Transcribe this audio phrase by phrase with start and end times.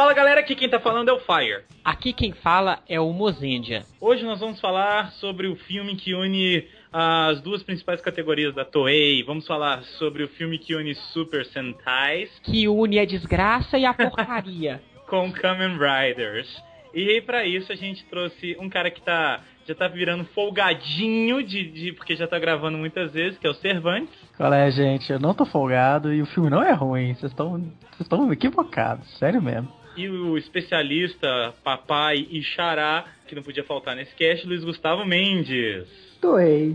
[0.00, 1.62] Fala galera, aqui quem tá falando é o Fire.
[1.84, 3.82] Aqui quem fala é o Mozendia.
[4.00, 9.22] Hoje nós vamos falar sobre o filme que une as duas principais categorias da Toei.
[9.22, 12.30] Vamos falar sobre o filme que une Super Sentais.
[12.42, 14.80] Que une a desgraça e a porcaria.
[15.06, 16.48] com Kamen Riders.
[16.94, 21.62] E para isso a gente trouxe um cara que tá já tá virando folgadinho de,
[21.70, 24.14] de, porque já tá gravando muitas vezes, que é o Cervantes.
[24.34, 25.12] Qual é, gente?
[25.12, 27.12] Eu não tô folgado e o filme não é ruim.
[27.12, 29.78] Vocês estão vocês estão equivocados, sério mesmo.
[30.00, 35.86] E o especialista, papai e xará, que não podia faltar nesse cast, Luiz Gustavo Mendes.
[36.22, 36.74] Toei.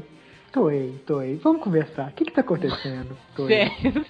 [0.53, 1.35] Toei, Toei.
[1.37, 2.09] Vamos conversar.
[2.09, 3.17] O que que tá acontecendo?
[3.35, 3.47] Toei.
[3.67, 4.05] Sério?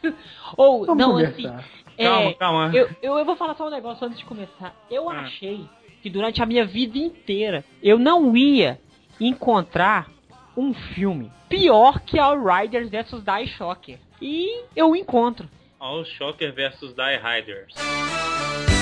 [0.57, 1.55] Ou, Vamos não, conversar.
[1.59, 2.03] assim.
[2.03, 2.71] Calma, é, calma.
[2.75, 4.75] Eu, eu, eu vou falar só um negócio antes de começar.
[4.91, 5.21] Eu Ah.
[5.21, 5.65] achei
[6.03, 8.77] que durante a minha vida inteira eu não ia
[9.17, 10.11] encontrar
[10.57, 13.97] um filme pior que All Riders vs Die Shocker.
[14.21, 15.47] E eu encontro.
[15.79, 18.74] All Shocker vs Die Riders.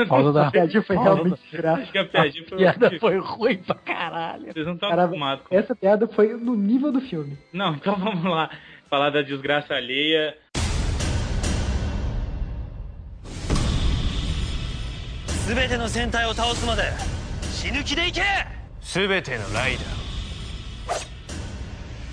[0.07, 1.81] Pausa A da piadinha foi Pausa realmente graça.
[1.81, 2.99] Acho que a piadinha foi piada horrível.
[2.99, 4.45] foi ruim pra caralho.
[4.53, 5.55] Vocês não estão Cara, acostumados com.
[5.55, 7.37] Essa piada foi no nível do filme.
[7.53, 8.49] Não, então vamos lá.
[8.89, 10.35] Falar da desgraça alheia.
[15.47, 16.83] 全ての戦隊を倒すまで
[17.51, 18.21] 死ぬ気でいけ
[18.81, 19.85] 全てのライダー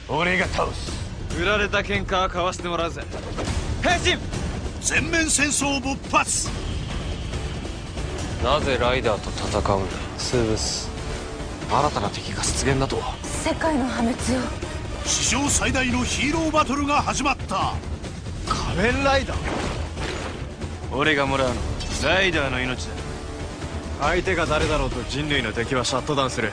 [0.08, 0.90] 俺が倒す
[1.38, 3.02] 売られた喧嘩は買わせてもらうぜ
[3.82, 4.22] 変身
[4.80, 6.48] 全面戦争勃発
[8.43, 9.91] なぜライダーと戦うんだ？
[10.17, 10.89] 潰す
[11.69, 14.17] 新たな敵が出現だと世界の破滅よ
[15.05, 17.73] 史上最大のヒーローバトルが始まった。
[18.75, 19.37] 仮面ライダー？
[20.91, 21.55] 俺がもらうの
[22.03, 22.93] ライダーの命だ。
[24.01, 26.51] 相手が誰だろうと人類の敵はシャットダウンする。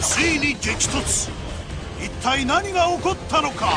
[0.00, 1.30] ついに激突。
[2.00, 3.70] 一体何が起こったのか？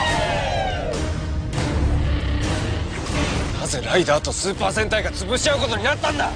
[3.71, 6.29] ぜライダーとスーパー戦隊が潰し合うことになったんだ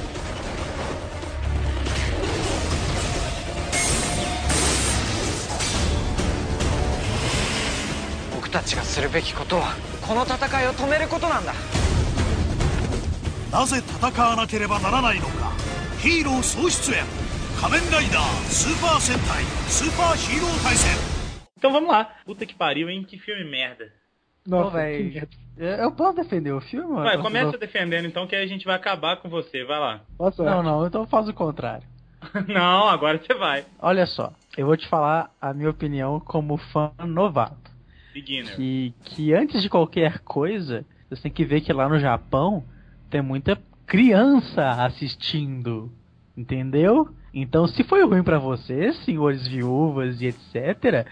[8.33, 11.53] 僕たちがするべきことはこの戦いを止めることなんだ
[13.51, 15.51] なぜ戦わなければならないのか
[15.99, 17.03] ヒーロー総出演
[17.59, 21.15] 仮面ライダースーパー戦隊スーパーヒーロー対戦
[21.57, 22.13] Então vamos lá.
[22.27, 23.03] Puta que pariu, hein?
[23.05, 23.85] Que filme merda.
[24.45, 25.44] Nossa, véi, que merda.
[25.57, 26.93] Eu posso defender o filme?
[26.95, 29.63] Vai, posso- começa defendendo então que a gente vai acabar com você.
[29.63, 30.01] Vai lá.
[30.19, 31.87] Nossa, Não, não, então eu faço o contrário.
[32.47, 33.63] Não, agora você vai.
[33.79, 37.71] Olha só, eu vou te falar a minha opinião como fã novato.
[38.13, 38.55] Beginner.
[38.55, 42.63] Que, que antes de qualquer coisa, você tem que ver que lá no Japão
[43.11, 45.91] tem muita criança assistindo.
[46.35, 47.09] Entendeu?
[47.33, 51.05] Então, se foi ruim pra vocês, senhores viúvas e etc.,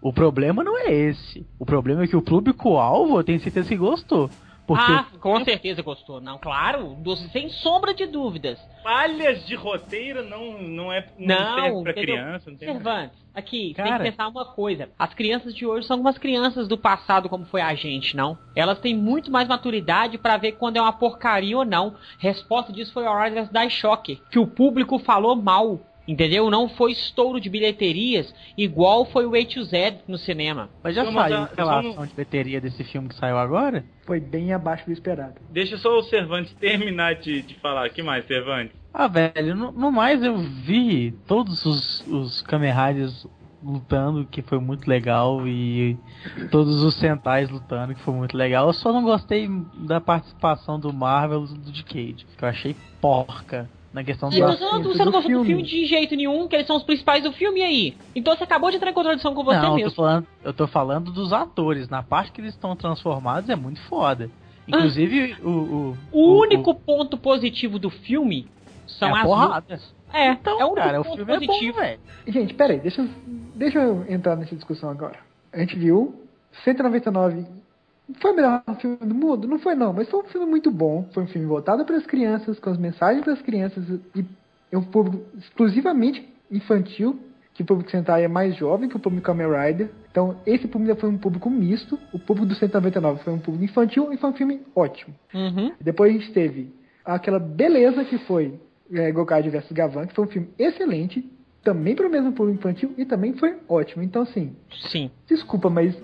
[0.00, 1.46] o problema não é esse.
[1.58, 4.30] O problema é que o público-alvo, eu tenho certeza que gostou.
[4.66, 6.20] Porque Ah, com certeza gostou.
[6.20, 6.94] Não, claro,
[7.32, 8.60] sem sombra de dúvidas.
[8.82, 12.16] Falhas de roteiro não, não é não, Não, serve pra entendeu?
[12.16, 12.50] criança.
[12.50, 14.04] Não tem Cervantes, aqui, você tem Cara.
[14.04, 14.90] que pensar uma coisa.
[14.98, 18.36] As crianças de hoje são algumas crianças do passado, como foi a gente, não?
[18.54, 21.94] Elas têm muito mais maturidade pra ver quando é uma porcaria ou não.
[22.18, 25.80] Resposta disso foi a Riders Die Shock, que o público falou mal.
[26.08, 26.48] Entendeu?
[26.50, 30.70] Não foi estouro de bilheterias igual foi o A to Z no cinema.
[30.82, 33.84] Mas já Vamos saiu em relação vamos- de bateria desse filme que saiu agora?
[34.06, 35.34] foi bem abaixo do esperado.
[35.50, 37.90] Deixa só o Cervantes terminar de, de falar.
[37.90, 38.74] que mais, Cervantes?
[38.94, 42.72] Ah, velho, no, no mais eu vi todos os, os Kamen
[43.62, 45.98] lutando, que foi muito legal, e
[46.50, 48.68] todos os Sentais lutando, que foi muito legal.
[48.68, 49.48] Eu só não gostei
[49.86, 53.68] da participação do Marvel e do Decade, que eu achei porca
[53.98, 54.46] na questão E da...
[54.52, 55.46] você não, dentro você não do gostou do filme.
[55.46, 57.96] filme de jeito nenhum, que eles são os principais do filme e aí?
[58.14, 59.90] Então você acabou de entrar em contradição com você Não, eu tô, mesmo.
[59.94, 61.88] falando, eu tô falando dos atores.
[61.88, 64.30] Na parte que eles estão transformados é muito foda.
[64.66, 68.46] Inclusive, o, o, O único ponto positivo do filme
[68.86, 69.80] são é as porrada.
[70.12, 71.72] É, Então, é o único cara, o filme é positivo.
[71.74, 72.00] bom, velho.
[72.26, 73.08] Gente, peraí, deixa, eu-
[73.54, 75.16] deixa eu entrar nessa discussão agora.
[75.52, 76.14] A gente viu
[76.64, 77.46] 199.
[78.20, 79.46] Foi o melhor filme do mundo?
[79.46, 81.08] Não foi não, mas foi um filme muito bom.
[81.12, 83.84] Foi um filme voltado para as crianças, com as mensagens para as crianças
[84.14, 84.24] e
[84.70, 87.18] é um público exclusivamente infantil,
[87.54, 89.90] que o público Sentai é mais jovem que o público Kamen Rider.
[90.10, 91.98] Então, esse público foi um público misto.
[92.12, 95.14] O público do 199 foi um público infantil e foi um filme ótimo.
[95.34, 95.72] Uhum.
[95.80, 96.72] Depois a gente teve
[97.04, 98.60] aquela beleza que foi
[98.92, 101.28] é, Gokaido vs Gavan, que foi um filme excelente,
[101.62, 104.02] também para o mesmo público infantil e também foi ótimo.
[104.02, 104.54] Então, assim,
[104.90, 105.10] Sim.
[105.26, 105.96] desculpa, mas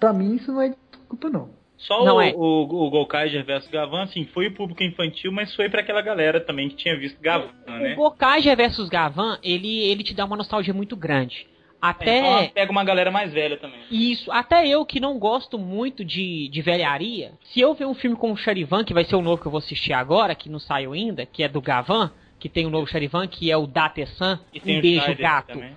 [0.00, 0.74] pra mim isso não é
[1.12, 1.50] desculpa, não.
[1.78, 2.32] Só Não o, é.
[2.32, 6.40] o, o Gokaiger vs Gavan, assim, foi o público infantil, mas foi pra aquela galera
[6.40, 7.94] também que tinha visto Gavan, O né?
[7.94, 11.46] Gokaiger versus Gavan, ele, ele te dá uma nostalgia muito grande.
[11.80, 12.44] Até.
[12.44, 13.80] É, pega uma galera mais velha também.
[13.90, 18.16] Isso, até eu que não gosto muito de, de velharia, se eu ver um filme
[18.16, 20.92] como Charivan, que vai ser o novo que eu vou assistir agora, que não saiu
[20.92, 24.60] ainda, que é do Gavan, que tem o novo Charivan, que é o Datesan, E
[24.60, 25.46] tem um o beijo Schneider gato.
[25.48, 25.76] também.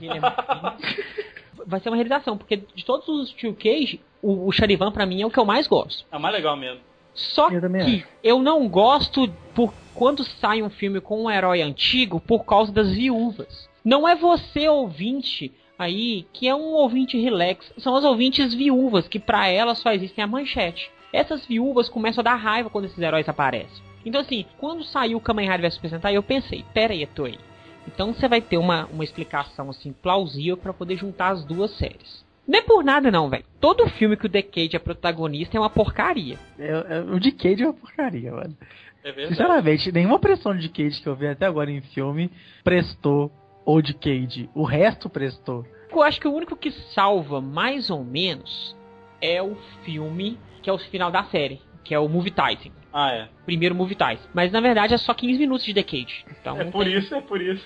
[0.00, 1.32] Ele é muito-
[1.66, 5.22] Vai ser uma realização, porque de todos os Tio Cage, o, o Charivan pra mim
[5.22, 6.04] é o que eu mais gosto.
[6.10, 6.80] É o mais legal mesmo.
[7.14, 8.08] Só Eu que acho.
[8.22, 12.90] eu não gosto por quando sai um filme com um herói antigo por causa das
[12.92, 13.68] viúvas.
[13.84, 19.18] Não é você ouvinte aí que é um ouvinte relax, são as ouvintes viúvas que
[19.18, 20.90] pra elas só existem a manchete.
[21.12, 23.82] Essas viúvas começam a dar raiva quando esses heróis aparecem.
[24.06, 27.38] Então assim, quando saiu o Kamen Rider vs Super Sentai, eu pensei, pera aí, Toei.
[27.86, 32.24] Então você vai ter uma, uma explicação assim plausível pra poder juntar as duas séries.
[32.46, 33.44] Não é por nada não, velho.
[33.60, 36.38] Todo filme que o Decade é protagonista é uma porcaria.
[36.58, 38.56] É- é- o Decade é uma porcaria, mano.
[39.04, 39.28] É verdade.
[39.28, 42.30] Sinceramente, nenhuma pressão de Decade que eu vi até agora em filme
[42.64, 43.30] prestou
[43.64, 44.48] o Decade.
[44.54, 45.64] O resto prestou.
[45.90, 48.76] Eu acho que o único que salva mais ou menos
[49.20, 52.70] é o filme que é o final da série, que é o Movie Tyson.
[52.92, 53.28] Ah, é.
[53.46, 54.28] Primeiro Movie Tyson.
[54.34, 56.24] Mas na verdade é só 15 minutos de Decade.
[56.40, 57.64] Então É por tem- isso, é por isso.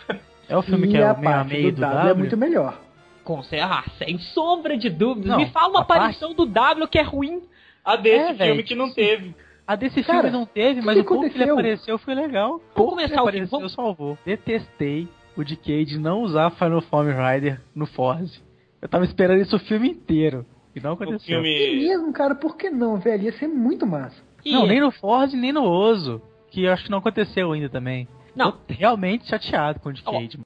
[0.49, 2.11] É o filme e que é o meio a meio do do W, W.
[2.11, 2.81] é muito melhor.
[3.25, 5.31] Com ah, sem sombra de dúvidas.
[5.31, 7.43] Não, Me fala uma a parte- aparição do W que é ruim.
[7.85, 9.35] A desse É, filme velho, que não tipo teve.
[9.67, 11.55] A desse Cara, filme não teve, mas que o pouco que ele aconteceu?
[11.55, 12.61] apareceu foi legal.
[12.73, 14.19] Pouco que ele começar o filme, apareceu vamos- salvou.
[14.25, 18.41] Detestei o Decade não usar Final Form Rider no Forze.
[18.81, 20.47] Eu tava esperando isso o filme inteiro.
[20.75, 21.43] E não O aconteceu.
[21.45, 21.85] E filme.
[21.89, 23.25] mesmo, cara, por que não, velho?
[23.25, 24.23] Ia ser muito massa.
[24.46, 26.22] E- Não, nem no Forze, nem no Oso.
[26.50, 28.08] Que eu acho que não aconteceu ainda também.
[28.36, 28.54] Não.
[28.54, 30.40] Tô realmente chateado com o Decade.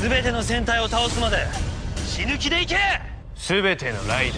[0.00, 1.38] 全ての戦隊を倒すまで
[2.06, 2.76] 死ぬ気でいけ
[3.34, 4.34] 全てのライダ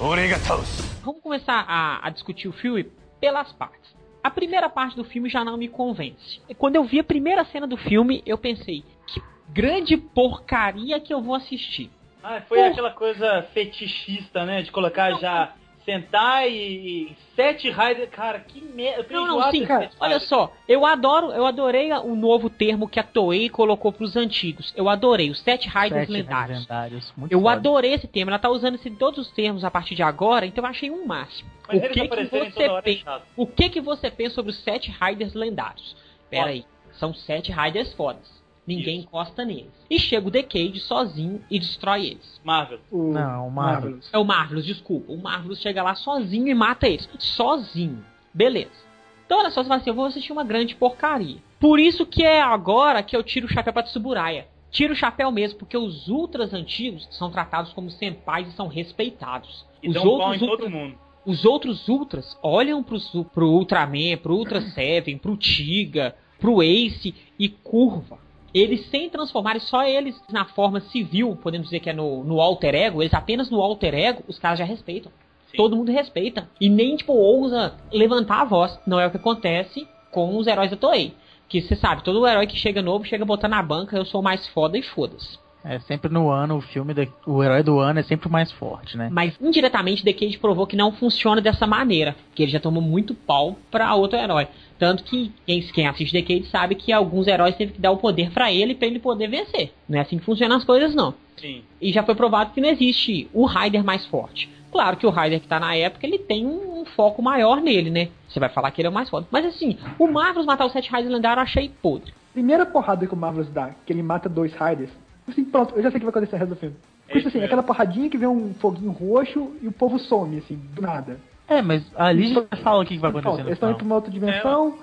[0.00, 2.84] ーを俺が倒す Vamos começar a, a discutir o filme
[3.20, 3.92] pelas partes.
[4.22, 6.40] A primeira parte do filme já não me convence.
[6.48, 9.20] E Quando eu vi a primeira cena do filme, eu pensei, que
[9.52, 11.90] grande porcaria que eu vou assistir.
[12.29, 14.61] Ah, foi aquela coisa fetichista, né?
[14.61, 15.53] De colocar já
[15.85, 18.09] sentar e, e sete Rider.
[18.09, 19.05] Cara, que merda.
[19.09, 19.89] Não, não, sim, cara.
[19.97, 24.73] Olha só, eu adoro, eu adorei o novo termo que a Toei colocou pros antigos.
[24.75, 26.59] Eu adorei, os sete Riders Sete lendários.
[26.59, 27.13] lendários.
[27.15, 27.53] Muito Eu foda.
[27.53, 30.65] adorei esse termo, ela tá usando esse, todos os termos a partir de agora, então
[30.65, 31.49] eu achei um máximo.
[31.65, 33.21] Mas o que, que você é pensa?
[33.37, 35.95] O que que você pensa sobre os sete Riders lendários?
[36.29, 36.53] Pera Foda.
[36.53, 36.65] aí,
[36.99, 38.36] são sete Riders fodas.
[38.67, 39.07] Ninguém Isso.
[39.07, 39.71] encosta neles.
[39.89, 42.41] E chega o Decade sozinho e destrói eles.
[42.43, 42.79] Marvel.
[42.91, 44.09] O Não, o Marvelous.
[44.11, 45.11] É o Marvelous, desculpa.
[45.11, 47.09] O Marvelous chega lá sozinho e mata eles.
[47.17, 48.03] Sozinho.
[48.33, 48.85] Beleza.
[49.25, 51.37] Então olha só, você fala assim, eu vou assistir uma grande porcaria.
[51.59, 54.47] Por isso que é agora que eu tiro o chapéu pra Tsuburaya.
[54.69, 59.65] Tiro o chapéu mesmo, porque os ultras antigos são tratados como senpais e são respeitados.
[59.81, 60.95] E os dão pau em outros todo mundo.
[61.25, 62.99] os outros Ultras olham pro,
[63.33, 68.19] pro Ultraman, pro Ultra Seven, pro Tiga, pro Ace e curva.
[68.53, 72.73] Eles sem transformarem só eles na forma civil, podemos dizer que é no, no alter
[72.75, 75.11] ego, eles apenas no alter ego, os caras já respeitam.
[75.51, 75.57] Sim.
[75.57, 76.49] Todo mundo respeita.
[76.59, 78.79] E nem, tipo, ousa levantar a voz.
[78.85, 81.13] Não é o que acontece com os heróis da Toei.
[81.47, 84.45] Que você sabe, todo herói que chega novo chega botando na banca, eu sou mais
[84.47, 85.39] foda e foda-se.
[85.69, 88.49] É sempre no ano, o filme, da- o herói do ano é sempre o mais
[88.53, 89.09] forte, né?
[89.11, 92.15] Mas indiretamente Decade provou que não funciona dessa maneira.
[92.33, 94.47] Que ele já tomou muito pau pra outro herói.
[94.79, 98.31] Tanto que quem, quem assiste Decade sabe que alguns heróis teve que dar o poder
[98.31, 99.73] pra ele pra ele poder vencer.
[99.89, 101.13] Não é assim que funcionam as coisas, não.
[101.35, 101.63] Sim.
[101.81, 104.49] E já foi provado que não existe o Rider mais forte.
[104.71, 107.89] Claro que o Rider que tá na época, ele tem um, um foco maior nele,
[107.89, 108.09] né?
[108.29, 109.27] Você vai falar que ele é o mais forte.
[109.31, 112.13] Mas assim, o Marvelous matar os sete Riders lendários eu achei podre.
[112.33, 114.91] Primeira porrada que o Marvelous dá, que ele mata dois Riders.
[115.27, 116.75] Assim, pronto, eu já sei o que vai acontecer no resto do filme.
[116.75, 120.37] É Porque isso assim, aquela porradinha que vem um foguinho roxo e o povo some,
[120.37, 121.19] assim, do nada.
[121.47, 123.85] É, mas ali já fala o que vai Pronto, acontecer no eles estão indo pra
[123.85, 124.79] uma outra dimensão,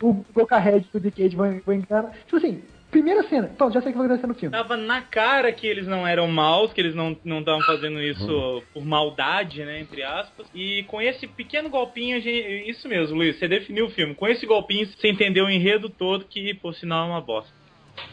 [0.00, 2.10] o Goka Red e o Decade vão, vão enganar.
[2.24, 4.52] Tipo assim, primeira cena, pronto, já sei o que vai acontecer no filme.
[4.52, 8.62] Tava na cara que eles não eram maus, que eles não não estavam fazendo isso
[8.74, 10.46] por maldade, né, entre aspas.
[10.54, 14.14] E com esse pequeno golpinho, a gente, isso mesmo, Luiz, você definiu o filme.
[14.14, 17.61] Com esse golpinho, você entendeu o enredo todo, que por sinal é uma bosta.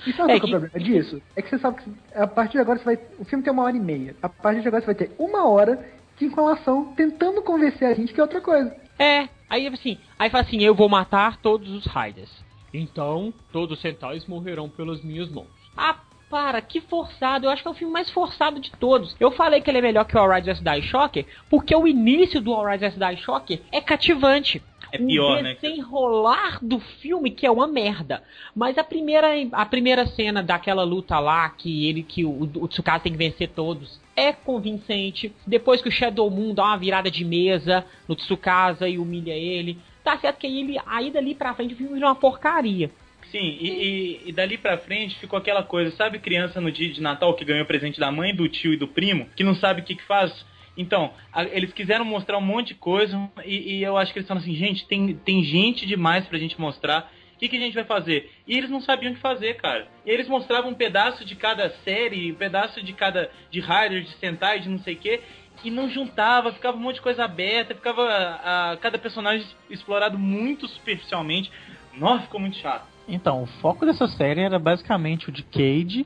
[0.07, 1.21] E sabe É qual é o que- problema disso?
[1.35, 2.99] É que você sabe que a partir de agora você vai.
[3.19, 4.15] O filme tem uma hora e meia.
[4.21, 5.85] A partir de agora você vai ter uma hora
[6.17, 8.75] de informação tentando convencer a gente que é outra coisa.
[8.97, 12.31] É, aí assim, aí fala assim, eu vou matar todos os Riders.
[12.73, 15.47] Então, todos os Sentais morrerão pelas minhas mãos.
[15.75, 15.95] Ah,
[16.29, 17.45] para, que forçado.
[17.45, 19.15] Eu acho que é o filme mais forçado de todos.
[19.19, 21.87] Eu falei que ele é melhor que o All Rise vs Die Shocker, porque o
[21.87, 24.61] início do All Rise vs Die Shocker é cativante.
[24.91, 25.57] É pior, o né?
[25.61, 28.23] desenrolar do filme que é uma merda.
[28.55, 33.03] Mas a primeira, a primeira cena daquela luta lá, que ele que o, o Tsukasa
[33.03, 35.33] tem que vencer todos, é convincente.
[35.45, 39.77] Depois que o Shadow Moon dá uma virada de mesa no Tsukasa e humilha ele.
[40.03, 42.89] Tá certo que aí, ele, aí dali pra frente o filme virou uma porcaria.
[43.31, 47.01] Sim, e, e, e dali pra frente ficou aquela coisa, sabe criança no dia de
[47.01, 49.83] Natal que ganhou presente da mãe, do tio e do primo, que não sabe o
[49.83, 50.33] que, que faz?
[50.79, 54.27] Então, a- eles quiseram mostrar um monte de coisa e, e eu acho que eles
[54.27, 57.11] falaram assim, gente, tem, tem gente demais pra gente mostrar.
[57.35, 58.31] O que, que a gente vai fazer?
[58.47, 59.87] E eles não sabiam o que fazer, cara.
[60.05, 63.29] E eles mostravam um pedaço de cada série, um pedaço de cada.
[63.51, 65.21] de Rider, de Sentai, de não sei o quê.
[65.65, 70.65] E não juntava, ficava um monte de coisa aberta, ficava a, cada personagem explorado muito
[70.67, 71.51] superficialmente.
[71.93, 72.87] Nossa, ficou muito chato.
[73.07, 76.05] Então, o foco dessa série era basicamente o de Cade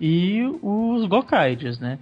[0.00, 1.98] e os Gokaiders, né?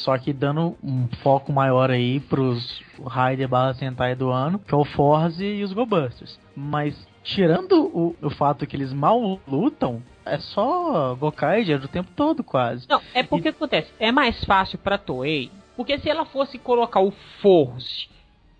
[0.00, 4.76] Só que dando um foco maior aí pros Raider barra Sentai do ano, que é
[4.76, 6.38] o Forze e os Gobusters.
[6.56, 12.42] Mas tirando o, o fato que eles mal lutam, é só Gokaider o tempo todo
[12.42, 12.86] quase.
[12.88, 13.92] Não, é porque acontece.
[13.98, 15.50] É mais fácil pra Toei.
[15.76, 18.08] Porque se ela fosse colocar o Force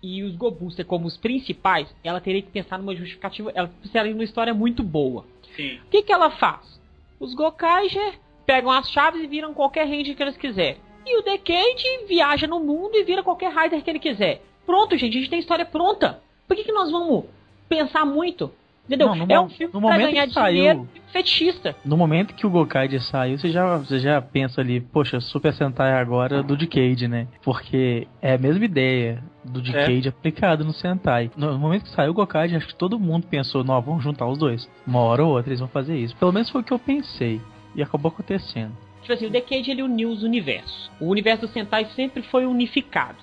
[0.01, 3.51] e os Gobuster como os principais, ela teria que pensar numa justificativa.
[3.55, 5.25] Ela precisaria de uma história muito boa.
[5.55, 5.79] Sim.
[5.85, 6.79] O que, que ela faz?
[7.19, 10.90] Os Gokaiger pegam as chaves e viram qualquer range que eles quiserem.
[11.05, 14.41] E o Decade viaja no mundo e vira qualquer Rider que ele quiser.
[14.65, 16.19] Pronto, gente, a gente tem a história pronta.
[16.47, 17.25] Por que, que nós vamos
[17.67, 18.51] pensar muito?
[18.85, 19.07] Entendeu?
[19.09, 21.75] Não, no é um filme no pra momento ganhar que saiu- dinheiro fetichista.
[21.85, 25.93] No momento que o Gokaider saiu, você já, você já pensa ali, poxa, Super Sentai
[25.93, 27.27] agora do Decade, né?
[27.43, 31.31] Porque é a mesma ideia do Decade aplicado no Sentai.
[31.37, 34.37] No momento que saiu o Gokaider, acho que todo mundo pensou, não, vamos juntar os
[34.37, 34.67] dois.
[34.85, 36.15] Uma hora ou outra eles vão fazer isso.
[36.15, 37.39] Pelo menos foi o que eu pensei.
[37.75, 38.71] E acabou acontecendo.
[39.01, 40.89] Tipo assim, o Decade ele uniu os universos.
[40.99, 43.17] O universo do Sentai sempre foi unificado.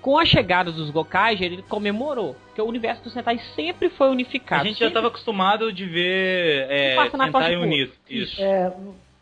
[0.00, 2.36] Com a chegada dos Gokaiger, ele comemorou.
[2.46, 4.60] Porque o universo do Sentai sempre foi unificado.
[4.62, 7.92] A gente já Sempre- estava acostumado de ver é, Sentai unido.
[8.08, 8.40] Isso.
[8.40, 8.72] É,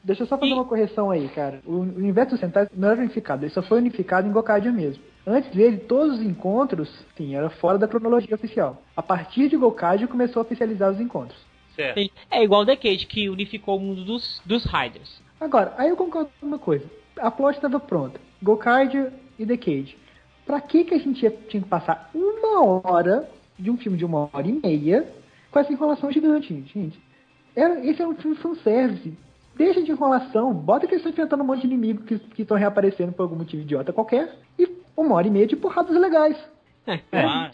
[0.03, 1.61] deixa eu só fazer E- uma correção aí, cara.
[1.65, 5.03] O universo Sentai não era unificado, ele só foi unificado em Gokaiger mesmo.
[5.25, 8.83] Antes dele, todos os encontros, sim, era fora da cronologia oficial.
[8.97, 11.39] A partir de Gokaiger começou a oficializar os encontros.
[11.77, 12.11] Certo.
[12.29, 15.22] É igual o Decade, que unificou o mundo dos, dos Riders.
[15.43, 16.89] Agora, aí eu concordo com uma coisa.
[17.19, 18.21] A plot estava pronta.
[18.41, 19.99] Gokaiger e Decade.
[20.47, 21.19] Pra que que a gente
[21.49, 25.05] tinha que passar uma hora de um filme de uma hora e meia
[25.51, 27.03] com essa enrolação gigante, gente?
[27.57, 29.19] Era, esse é um filme fanservice.
[29.57, 30.55] Deixa de enrolação.
[30.55, 33.63] Bota que eles estão enfrentando um monte de inimigos que estão reaparecendo por algum motivo
[33.63, 34.37] idiota qualquer.
[34.57, 36.37] E uma hora e meia de porradas legais.
[36.87, 36.95] É.
[37.13, 37.51] É.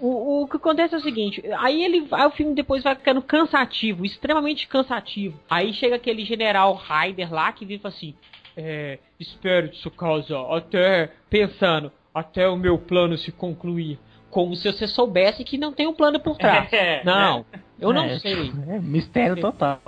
[0.00, 3.20] O, o que acontece é o seguinte, aí ele aí o filme depois vai ficando
[3.20, 5.38] cansativo, extremamente cansativo.
[5.50, 8.14] Aí chega aquele general Ryder lá que vira e fala assim:
[8.56, 13.98] é, espere Tsukasa, até pensando, até o meu plano se concluir.
[14.30, 16.68] Como se você soubesse que não tem um plano por trás.
[16.72, 17.44] É, não,
[17.80, 18.52] eu não É, sei.
[18.68, 19.80] É mistério total.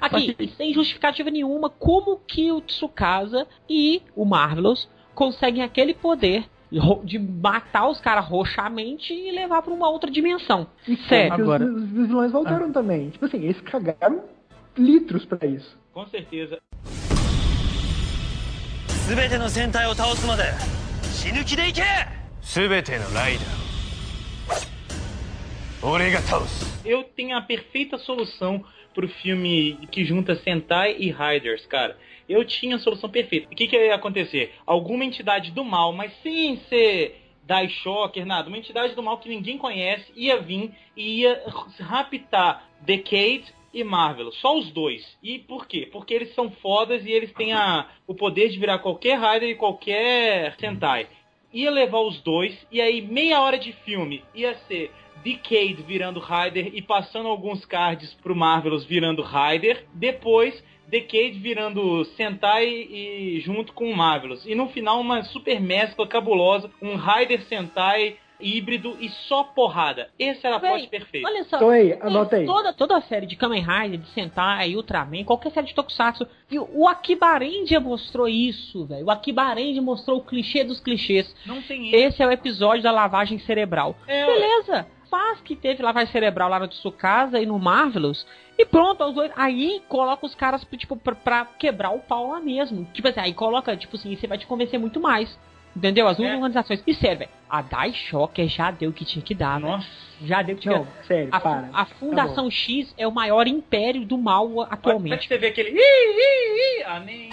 [0.00, 6.44] Aqui, Mas- sem justificativa nenhuma, como que o Tsukasa e o Marvelous conseguem aquele poder
[7.05, 10.67] de matar os caras roxamente e levar pra uma outra dimensão.
[10.87, 11.29] E Sério.
[11.31, 13.09] como que Agora- os, os vilões voltaram também.
[13.09, 14.23] Tipo assim, eles cagaram
[14.77, 15.77] litros pra isso.
[15.93, 16.57] Com certeza.
[19.07, 20.43] 全ての戦隊を倒すまで
[21.01, 21.81] 死ぬ気でいけ
[22.41, 28.63] 全てのライダーを俺が倒す Eu tenho a perfeita solução
[28.93, 31.95] pro filme que junta Sentai e Riders, cara.
[32.32, 33.48] Eu tinha a solução perfeita.
[33.52, 34.54] O que, que ia acontecer?
[34.66, 38.48] Alguma entidade do mal, mas sem ser Daishocker, nada.
[38.48, 41.42] Uma entidade do mal que ninguém conhece ia vir e ia
[41.80, 44.32] raptar Decade e Marvel.
[44.32, 45.16] Só os dois.
[45.22, 45.88] E por quê?
[45.90, 49.54] Porque eles são fodas e eles têm a, o poder de virar qualquer Rider e
[49.54, 51.08] qualquer Sentai.
[51.52, 54.90] Ia levar os dois e aí meia hora de filme ia ser
[55.22, 59.86] Decade virando Rider e passando alguns cards pro Marvelous virando Rider.
[59.92, 64.44] Depois, Decade virando Sentai e junto com o Marvelous.
[64.44, 66.70] E no final, uma super mescla cabulosa.
[66.82, 70.10] Um Rider Sentai híbrido e só porrada.
[70.18, 71.26] Esse era a plot perfeito.
[71.26, 71.56] Olha só.
[71.56, 72.44] Então aí, anota aí.
[72.44, 76.26] Toda, toda a série de Kamen Rider, de Sentai, Ultraman, qualquer série de Tokusatsu.
[76.50, 79.06] E o Akibarendia mostrou isso, velho.
[79.06, 81.34] O Akibarendia mostrou o clichê dos clichês.
[81.46, 82.08] Não tem erro.
[82.08, 83.96] Esse é o episódio da lavagem cerebral.
[84.06, 84.86] É, ué.
[85.12, 88.26] Faz que teve lavagem cerebral lá no Tsukasa e no Marvelous.
[88.58, 89.30] E pronto, os dois.
[89.36, 92.86] Aí coloca os caras, tipo, pra, pra quebrar o pau lá mesmo.
[92.94, 95.38] Tipo assim, aí coloca, tipo assim, você vai te convencer muito mais.
[95.76, 96.08] Entendeu?
[96.08, 96.34] As duas É.
[96.34, 96.82] organizações.
[96.86, 99.68] E sério, velho, a Daishocker já deu o que tinha que dar, né?
[99.68, 99.86] Nossa.
[100.22, 101.68] Já deu o que tinha Não, sério, a, para.
[101.74, 105.28] a Fundação X é o maior império do mal atualmente.
[105.28, 105.70] te ver aquele.
[105.70, 107.04] Ih, ih, ih.
[107.04, 107.30] Nem.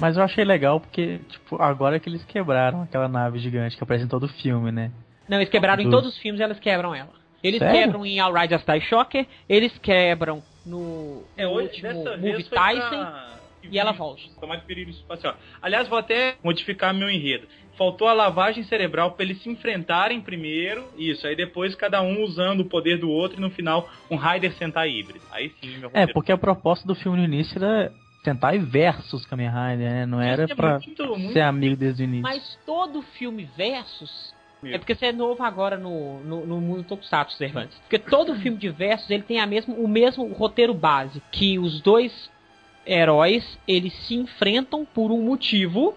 [0.00, 4.04] Mas eu achei legal porque, tipo, agora que eles quebraram aquela nave gigante que aparece
[4.04, 4.90] em todo o filme, né?
[5.28, 7.10] Não, eles quebraram em Do- todos os filmes, elas quebram ela.
[7.42, 7.80] Eles Sério?
[7.80, 12.44] quebram em All Riders Die Shocker, eles quebram no, É, no hoje, último dessa Movie
[12.44, 12.88] Tyson.
[12.88, 13.36] pra
[13.70, 14.22] E ela volta.
[14.40, 15.34] Tomar de perigo espacial.
[15.60, 17.46] Aliás, vou até modificar meu enredo.
[17.76, 22.60] Faltou a lavagem cerebral pra eles se enfrentarem primeiro, isso, aí depois cada um usando
[22.60, 25.24] o poder do outro e no final um Raider Sentai híbrido.
[25.32, 27.92] Aí sim, meu É, porque a proposta do filme no início era
[28.24, 30.06] Sentai versus Kamen Rider, né?
[30.06, 32.22] Não era é pra muito- muito- ser amigo desde o início.
[32.22, 34.34] Mas todo filme versus.
[34.72, 37.78] É porque você é novo agora no, no, no mundo Tokusatsu, Cervantes.
[37.78, 41.22] Porque todo filme de versus ele tem a mesmo, o mesmo roteiro base.
[41.30, 42.30] Que os dois
[42.86, 45.94] heróis eles se enfrentam por um motivo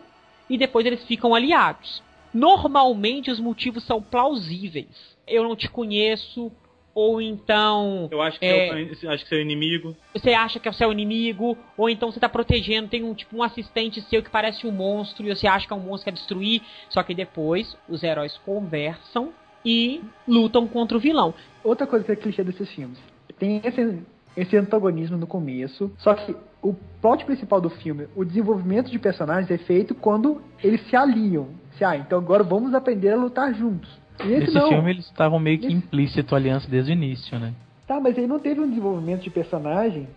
[0.50, 2.02] e depois eles ficam aliados.
[2.34, 5.18] Normalmente os motivos são plausíveis.
[5.28, 6.52] Eu não te conheço,
[7.00, 8.82] ou então Eu acho que É.
[8.82, 9.96] é, acho que seu inimigo.
[10.14, 13.38] você acha que é o seu inimigo, ou então você tá protegendo, tem um tipo
[13.38, 16.12] um assistente seu que parece um monstro e você acha que é um monstro que
[16.12, 19.30] quer destruir, só que depois os heróis conversam
[19.64, 21.34] e lutam contra o vilão.
[21.64, 22.98] Outra coisa que é clichê desses filmes.
[23.38, 24.00] Tem esse,
[24.36, 29.50] esse antagonismo no começo, só que o plot principal do filme, o desenvolvimento de personagens
[29.50, 31.48] é feito quando eles se aliam.
[31.78, 33.90] Se, ah, então agora vamos aprender a lutar juntos.
[34.24, 34.70] E esse Nesse não.
[34.70, 37.54] filme eles estavam meio que Nesse- implícito a aliança desde o início, né?
[37.88, 40.08] Tá, mas ele não teve um desenvolvimento de personagem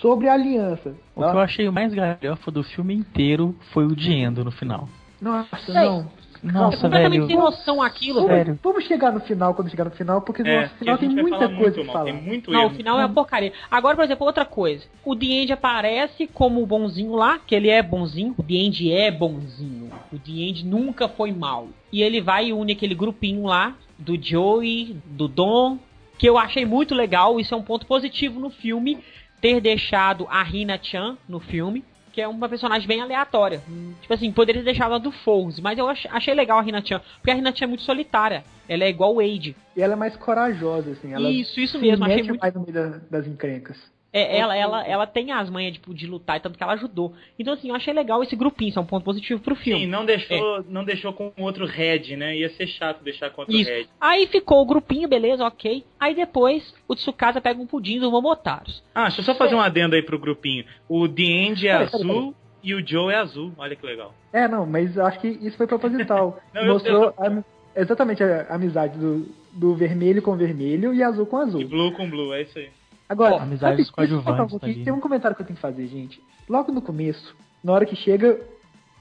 [0.00, 0.94] sobre a aliança.
[1.14, 4.88] O que eu achei mais galhofa do filme inteiro foi o Diendo no final.
[5.20, 5.74] Nossa, Sei.
[6.42, 6.50] Não.
[6.50, 7.26] é Nossa, completamente velho.
[7.28, 8.44] sem noção aquilo, Vamos, velho.
[8.44, 8.60] Sério.
[8.62, 11.38] vamos chegar no final quando chegar no final, porque É, no que final tem muita
[11.48, 12.04] coisa muito pra falar.
[12.04, 12.70] tem muito Não, erro.
[12.70, 13.52] o final é uma porcaria.
[13.70, 14.84] Agora, por exemplo, outra coisa.
[15.04, 18.34] O The End aparece como o bonzinho lá, que ele é bonzinho.
[18.38, 19.90] O The End é bonzinho.
[20.12, 21.68] O The End nunca foi mal.
[21.92, 25.78] E ele vai e une aquele grupinho lá, do Joey, do Dom,
[26.18, 27.38] que eu achei muito legal.
[27.40, 28.98] Isso é um ponto positivo no filme,
[29.40, 31.84] ter deixado a Hina-chan no filme.
[32.12, 33.62] Que é uma personagem bem aleatória.
[34.00, 37.00] Tipo assim, poderia deixar ela do Foles, mas eu ach- achei legal a Hina-chan.
[37.16, 38.42] Porque a Hina-chan é muito solitária.
[38.68, 39.54] Ela é igual o Wade.
[39.76, 41.12] E ela é mais corajosa, assim.
[41.12, 43.76] Ela Isso, isso mesmo, achei muito mais no meio da- das encrencas.
[44.12, 47.14] É, ela, ela, ela tem as manhas tipo, de lutar e tanto que ela ajudou.
[47.38, 49.82] Então, assim, eu achei legal esse grupinho, isso é um ponto positivo pro filme.
[49.84, 52.36] Sim, não deixou, não deixou com outro Red, né?
[52.36, 53.70] Ia ser chato deixar com outro Isso.
[53.70, 53.86] Red.
[54.00, 55.84] Aí ficou o grupinho, beleza, ok.
[55.98, 58.82] Aí depois o Tsukasa pega um pudim do Momotaros.
[58.94, 60.64] Ah, deixa eu só fazer um adendo aí pro grupinho.
[60.88, 63.52] O The End é Peraí, peraí, azul e o Joe é azul.
[63.56, 64.12] Olha que legal.
[64.32, 66.40] É, não, mas eu acho que isso foi proposital.
[66.52, 67.42] Não, eu- Mostrou a-
[67.74, 71.60] exatamente a amizade do, do vermelho com vermelho e azul com azul.
[71.60, 72.68] E blue com blue, é isso aí.
[73.10, 76.22] Agora, Pô, amizade sabe, coadjuvantes um tem um comentário que eu tenho que fazer, gente.
[76.48, 78.40] Logo no começo, na hora que chega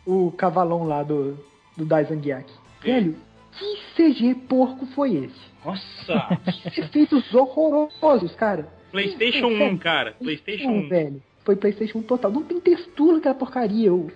[0.04, 1.38] o cavalão lá do,
[1.78, 2.52] do Daizangiak.
[2.82, 3.16] Velho,
[3.52, 5.50] que CG porco foi esse?
[5.64, 6.40] Nossa!
[6.74, 8.68] Que efeitos horrorosos, cara.
[8.92, 10.14] PlayStation 1, cara.
[10.20, 10.90] PlayStation 1.
[10.90, 11.22] velho.
[11.46, 12.32] Foi PlayStation 1 total.
[12.32, 13.90] Não tem textura aquela porcaria.
[13.90, 14.12] Eu,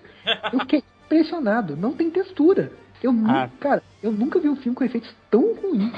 [0.52, 1.78] eu fiquei impressionado.
[1.78, 2.72] Não tem textura.
[3.04, 3.14] Eu Ah.
[3.14, 5.94] nunca, cara, eu nunca vi um filme com efeitos tão ruins.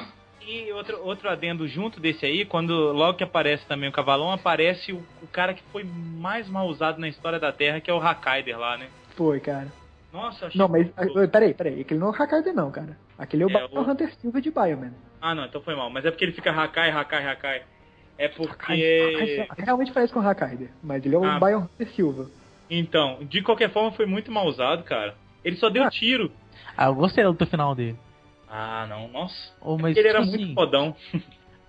[0.47, 4.91] E outro, outro adendo junto desse aí, quando logo que aparece também o Cavalão, aparece
[4.93, 7.97] o, o cara que foi mais mal usado na história da Terra, que é o
[7.99, 8.87] Hakaider lá, né?
[9.15, 9.67] Foi, cara.
[10.13, 10.83] Nossa, achei Não, mas.
[10.95, 11.81] muito- ah, Peraí, peraí.
[11.81, 12.97] Aquele não é o Hakkaider, não, cara.
[13.17, 14.93] Aquele é o É, o- Biohunter Silva de Bioman.
[15.21, 15.89] Ah, não, então foi mal.
[15.89, 17.63] Mas é porque ele fica Hakai, Hakai, Hakai.
[18.17, 19.45] É porque.
[19.57, 21.39] Realmente parece com o Hakkaider, mas ele é o Ah.
[21.39, 22.29] Biohunter Silva.
[22.69, 25.15] Então, de qualquer forma, foi muito mal usado, cara.
[25.43, 25.89] Ele só deu Ah.
[25.89, 26.31] tiro.
[26.77, 27.97] Ah, eu gostei luta final dele.
[28.49, 29.35] Ah, não, nossa.
[29.61, 30.95] Oh, mas, ele era tipo muito assim, fodão.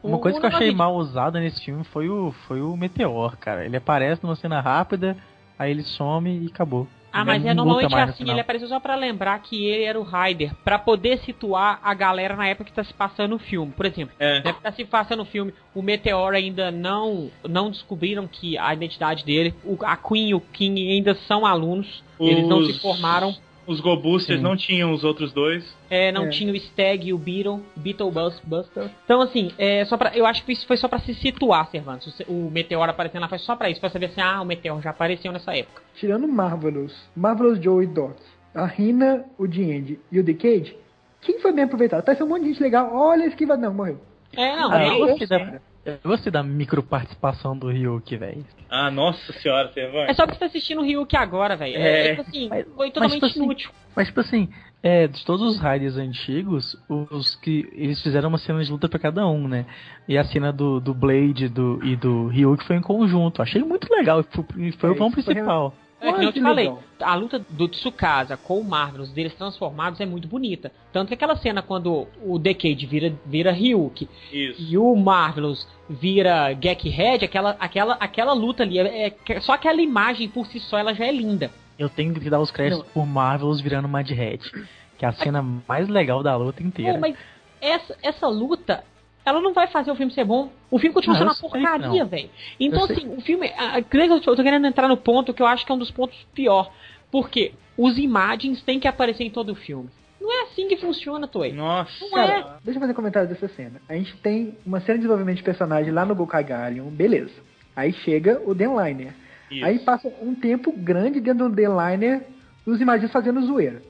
[0.02, 3.36] Uma coisa o que eu achei mal usada nesse filme foi o, foi o Meteor,
[3.38, 3.64] cara.
[3.64, 5.16] Ele aparece numa cena rápida,
[5.58, 6.86] aí ele some e acabou.
[7.12, 8.34] Ah, Ele mas é normalmente no assim, final.
[8.34, 12.36] ele apareceu só pra lembrar que ele era o Ryder, pra poder situar a galera
[12.36, 13.72] na época que tá se passando o filme.
[13.72, 14.32] Por exemplo, É.
[14.42, 18.58] na época que tá se passando o filme, o Meteor ainda não não descobriram que
[18.58, 22.66] a identidade dele, o, a Queen e o King ainda são alunos, eles não Os-
[22.76, 23.34] se formaram,
[23.66, 24.44] Os Go Boosters Sim.
[24.44, 25.64] não tinham os outros dois.
[25.90, 26.28] é, não É.
[26.28, 28.90] tinha o Stag e o Beetle, Beetle Bus- Buster.
[29.04, 32.18] Então assim, é só para eu acho que isso foi só pra se situar, Cervantes.
[32.28, 34.80] O, o Meteor aparecendo lá foi só pra isso, pra saber assim, ah, o Meteor
[34.80, 35.82] já apareceu nessa época.
[35.94, 38.16] Tirando Marvelous, Marvelous Joe e Doc,
[38.54, 40.76] a Rina, o Diende e o Decade,
[41.20, 42.04] quem foi bem aproveitado?
[42.04, 42.90] Parece um monte de gente legal.
[42.94, 43.56] Olha a esquiva.
[43.56, 44.00] Não, morreu.
[44.36, 48.44] É, não, Ah, é, gostei da, eu gostei da micro participação do Ryuki, velho.
[48.68, 50.10] Ah, nossa senhora, você vai.
[50.10, 51.76] É só porque você tá assistindo o Ryuk agora, velho.
[51.76, 52.08] É, É.
[52.16, 53.70] tipo assim, Mas- foi mas, totalmente tipo assim, inútil.
[53.94, 54.48] Mas, tipo assim,
[54.82, 58.98] é, de todos os Raiders antigos, os que eles fizeram uma cena de luta pra
[58.98, 59.64] cada um, né?
[60.08, 63.40] E a cena do, do Blade do, e do Ryuk foi em conjunto.
[63.40, 64.22] Achei muito legal.
[64.24, 65.74] Foi, foi É, o ponto isso foi principal.
[66.08, 66.82] É que eu te falei, legal.
[67.00, 70.72] a luta do Tsukasa com o Marvelous, deles transformados, é muito bonita.
[70.92, 74.62] Tanto que aquela cena quando o Decade vira, vira Ryuk Isso.
[74.62, 80.28] e o Marvelous vira Gekhead, aquela, aquela, aquela luta ali, é, é- só aquela imagem
[80.28, 81.50] por si só, ela já é linda.
[81.78, 84.50] Eu tenho que dar os créditos por Marvelous virando Mad Hat.
[84.96, 86.94] Que é a cena mais legal da luta inteira.
[86.94, 87.16] Pô, mas
[87.60, 88.82] essa, essa luta
[89.26, 90.50] ela não vai fazer o filme ser bom.
[90.70, 92.30] O filme continua Ah, sendo uma sei porcaria, velho.
[92.60, 92.96] Então, Eu sei.
[92.96, 93.48] assim, o filme.
[93.50, 93.96] que
[94.30, 96.72] Eu tô querendo entrar no ponto que eu acho que é um dos pontos pior.
[97.10, 99.90] Porque os imagens têm que aparecer em todo o filme.
[100.20, 101.52] Não é assim que funciona, Toei.
[101.52, 101.92] Nossa.
[102.08, 102.26] Não é.
[102.26, 103.80] Cara, deixa eu fazer um comentário dessa cena.
[103.88, 107.34] A gente tem uma cena de desenvolvimento de personagem lá no Gokai Galion, beleza.
[107.74, 109.12] Aí chega o Denliner.
[109.50, 109.64] Isso.
[109.64, 112.26] Aí passa um tempo grande dentro do Denliner,
[112.64, 113.82] os imagens fazendo zoeira.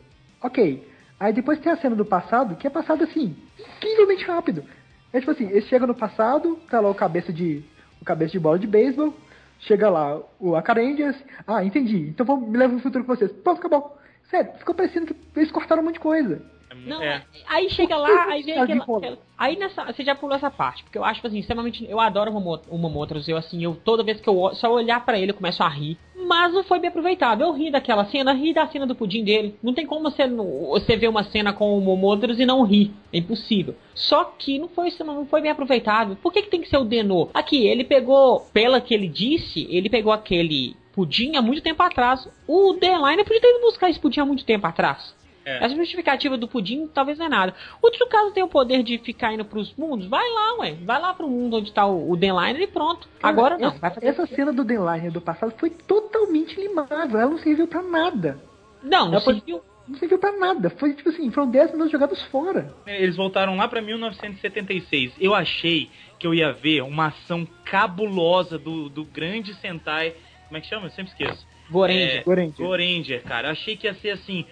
[0.43, 0.87] Ok.
[1.19, 4.65] Aí depois tem a cena do passado, que é passado assim, incrivelmente rápido.
[5.13, 7.65] É tipo assim, eles chegam no passado, tá lá o cabeça de.
[8.01, 9.15] o cabeça de bola de beisebol,
[9.61, 11.17] chega lá o Acarangers,
[11.47, 13.33] ah, entendi, então vou, me leva no futuro com vocês.
[13.33, 13.99] Pronto, acabou.
[14.31, 16.43] Sério, ficou parecendo que eles cortaram um monte de coisa.
[16.87, 17.23] Não, é.
[17.49, 19.85] aí chega Por que lá, aí vem tá aquela, aquela- Aí nessa.
[19.85, 21.87] Você já pulou essa parte, porque eu acho assim, extremamente.
[21.89, 23.29] Eu adoro o Momo- o Momotros.
[23.29, 25.69] Eu assim, eu toda vez que eu o- só olhar pra ele, eu começo a
[25.69, 25.99] rir.
[26.27, 27.43] Mas não foi bem aproveitado.
[27.43, 29.57] Eu ri daquela cena, ri da cena do pudim dele.
[29.63, 32.91] Não tem como você, você ver uma cena com o Momotros e não rir.
[33.13, 33.77] É impossível.
[33.95, 36.17] Só que não foi, não foi bem aproveitado.
[36.17, 37.29] Por que, que tem que ser o Denô?
[37.35, 42.27] Aqui, ele pegou, pela que ele disse, ele pegou aquele pudim há muito tempo atrás.
[42.49, 45.15] O Deadline podia ter ido buscar esse pudim há muito tempo atrás.
[45.47, 45.65] É.
[45.65, 47.55] Essa justificativa do pudim talvez não é nada.
[47.81, 50.75] O outro caso tem o poder de ficar indo pros mundos, vai lá, ué.
[50.83, 53.09] Vai lá pro mundo onde tá o, o Denliner e pronto.
[53.21, 53.73] Cara, Agora não.
[53.81, 56.99] Essa, essa cena do Denliner do passado foi totalmente limável.
[56.99, 58.41] Ela não serviu pra nada.
[58.83, 59.63] Não, não serviu.
[59.87, 60.69] Não serviu pra nada.
[60.69, 62.75] Foi tipo assim, foram 10 minutos jogados fora.
[62.85, 65.13] Eles voltaram lá pra 1976.
[65.21, 70.15] Eu achei que eu ia ver uma ação cabulosa do, do grande Sentai.
[70.49, 70.87] Como é que chama?
[70.87, 71.47] Eu sempre esqueço.
[71.71, 72.19] Gorenja.
[72.19, 72.47] É.
[72.49, 73.49] Goranger, cara.
[73.49, 74.45] Eu achei que ia ser assim,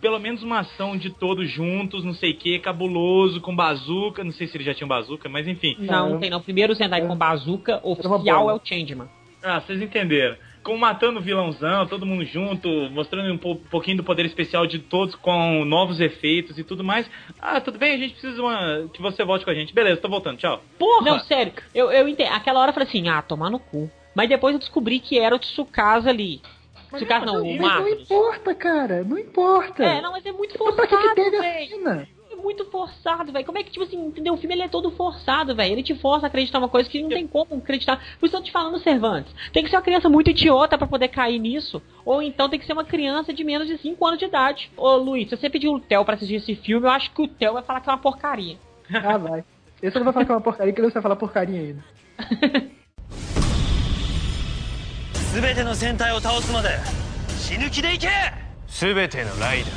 [0.00, 4.22] pelo menos uma ação de todos juntos, não sei o que, cabuloso, com bazuca.
[4.24, 5.76] Não sei se ele já tinha bazuca, mas enfim.
[5.78, 6.40] Não, não tem não.
[6.40, 9.08] Primeiro Sentai com bazuca, oficial é o Changeman.
[9.42, 10.36] Ah, vocês entenderam.
[10.62, 14.78] Como matando o vilãozão, todo mundo junto, mostrando um po- pouquinho do poder especial de
[14.78, 17.10] todos com novos efeitos e tudo mais.
[17.40, 18.86] Ah, tudo bem, a gente precisa uma...
[18.92, 19.72] que você volte com a gente.
[19.72, 20.62] Beleza, tô voltando, tchau.
[20.78, 21.12] Porra!
[21.12, 22.34] Não, sério, eu, eu entendo.
[22.34, 23.90] Aquela hora eu falei assim, ah, tomar no cu.
[24.14, 26.42] Mas depois eu descobri que era o Tsukasa ali.
[26.98, 28.00] Tsukasa não, o Mas não Marcos.
[28.02, 29.04] importa, cara.
[29.04, 29.84] Não importa.
[29.84, 32.08] É, não, mas é muito Então pra que, que forçado, teve a cena?
[32.32, 33.44] É muito forçado, velho.
[33.44, 34.34] Como é que, tipo assim, entendeu?
[34.34, 35.72] O filme ele é todo forçado, velho.
[35.72, 37.96] Ele te força a acreditar uma coisa que não tem como acreditar.
[38.18, 39.34] Por isso eu tô te falando, Cervantes.
[39.52, 41.82] Tem que ser uma criança muito idiota pra poder cair nisso.
[42.04, 44.70] Ou então tem que ser uma criança de menos de 5 anos de idade.
[44.76, 47.28] Ô, Luiz, se você pedir o Theo pra assistir esse filme, eu acho que o
[47.28, 48.56] Theo vai falar que é uma porcaria.
[48.92, 49.44] Ah, vai.
[49.82, 51.84] Esse não vai falar que é uma porcaria, que ele vai falar porcaria ainda.
[55.33, 56.69] 全ての戦隊を倒すまで
[57.37, 58.09] 死ぬ気でいけ
[58.67, 59.71] 全てのライダー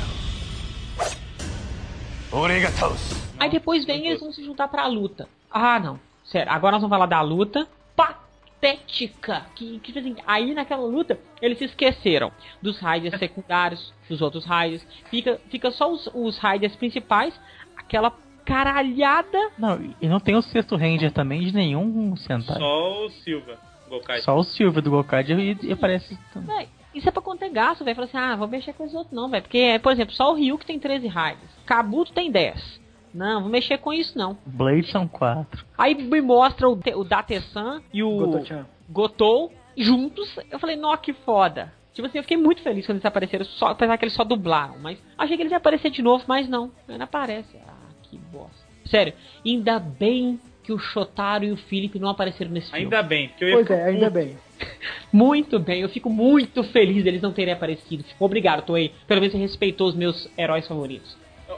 [2.31, 5.25] 俺が倒す Aí depois vem e eles vão se juntar pra luta.
[5.49, 5.97] Ah, não.
[6.25, 9.45] Sério, agora nós vamos falar da luta patética.
[9.55, 14.45] Que, que tipo assim, aí naquela luta, eles se esqueceram dos raiders secundários, dos outros
[14.45, 14.85] raiders.
[15.09, 17.33] Fica, fica só os, os raiders principais,
[17.77, 19.37] aquela caralhada.
[19.57, 22.57] Não, e não tem o sexto Ranger também de nenhum Sentai.
[22.57, 23.57] Só, Só o Silva,
[23.88, 24.20] Gokai.
[24.26, 26.18] o Silver do Gokaido e, e aparece.
[26.34, 27.94] Véi, isso é pra conter gasto, velho.
[27.94, 29.42] Fala assim, ah, vou mexer com os outros não, velho.
[29.42, 31.50] Porque, por exemplo, só o Ryu que tem 13 raiders.
[31.66, 32.80] Kabuto tem 10.
[33.12, 34.36] Não, vou mexer com isso não.
[34.44, 35.64] Blade são quatro.
[35.78, 38.66] Aí me mostra o, o Date-san e o Goto-chan.
[38.88, 40.36] Gotou juntos.
[40.50, 41.72] Eu falei, nó, que foda.
[41.92, 44.76] Tipo assim, eu fiquei muito feliz quando eles apareceram, só, apesar que eles só dublaram.
[44.80, 46.72] Mas achei que eles iam aparecer de novo, mas não.
[46.88, 47.56] Não aparece.
[47.68, 48.64] Ah, que bosta.
[48.84, 49.14] Sério,
[49.46, 52.84] ainda bem que o Shotaro e o Felipe não apareceram nesse filme.
[52.84, 54.36] Ainda bem, porque eu ia Pois ficar é, ainda bem.
[55.12, 58.02] Muito bem, eu fico muito feliz deles não terem aparecido.
[58.02, 58.92] Fico obrigado, Toei.
[59.06, 61.16] Pelo menos você respeitou os meus heróis favoritos.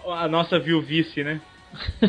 [0.08, 1.40] A nossa viuvice, né?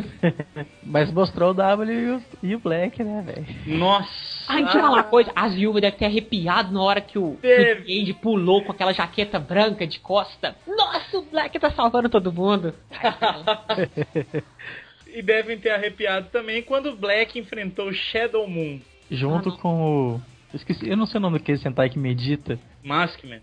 [0.84, 3.78] Mas mostrou o W e o, Black, né, velho?
[3.78, 4.10] Nossa.
[4.48, 5.32] Ai, deixa eu falar uma coisa.
[5.36, 9.86] As viúvas devem ter arrepiado na hora que o, Andy pulou com aquela jaqueta branca
[9.86, 10.56] de costa.
[10.66, 12.74] Nossa, o Black tá salvando todo mundo.
[15.18, 18.80] E devem ter arrepiado também quando o Black enfrentou o Shadow Moon.
[19.10, 20.22] Junto Ah, com o.
[20.54, 22.60] Eu esqueci, eu não sei o nome daquele Sentai que medita.
[22.84, 23.42] Maskman.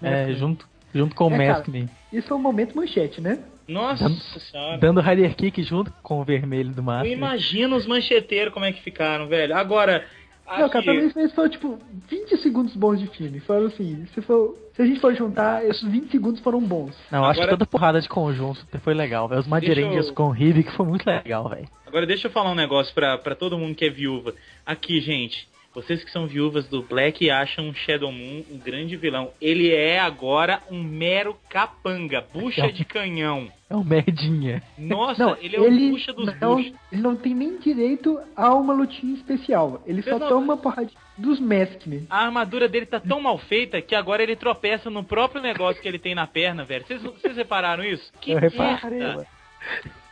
[0.00, 1.52] É, junto, junto com o É, cara.
[1.58, 1.88] Maskman.
[2.12, 3.40] Isso é um momento manchete, né?
[3.66, 4.78] Nossa Dando- senhora.
[4.78, 7.12] Dando Rider Kick junto com o vermelho do Eu Maskman.
[7.12, 9.56] imagino os mancheteiros como é que ficaram, velho.
[9.56, 10.04] Agora,
[10.48, 11.78] Não, cara, pra mim isso foram tipo
[12.08, 13.40] 20 segundos bons de filme.
[13.40, 16.94] Foram assim, se, for, se a gente for juntar, esses 20 segundos foram bons.
[17.10, 19.40] Não, acho que Agora- toda porrada de conjunto foi legal, velho.
[19.40, 21.68] Os Madirangers eu- com o Hibik foi muito legal, velho.
[21.86, 24.34] agora deixa eu falar um negócio pra, pra todo mundo que é viúva.
[24.64, 25.48] Aqui, gente.
[25.76, 29.30] Vocês que são viúvas do Black acham Shadow Moon um grande vilão.
[29.38, 33.48] Ele é agora um mero capanga, bucha de canhão.
[33.68, 34.62] É um merdinha.
[34.78, 36.72] Nossa, Não, ele é o bucha dos não, buchos.
[36.90, 39.82] ele não tem nem direito a uma lutinha especial.
[39.86, 42.06] Ele só não- toma uma porrada dos Maskmen.
[42.08, 45.88] A armadura dele tá tão mal feita que agora ele tropeça no próprio negócio que
[45.88, 46.86] ele tem na perna, velho.
[46.88, 48.10] Vocês, repararam isso?
[48.18, 49.00] Que Eu reparei.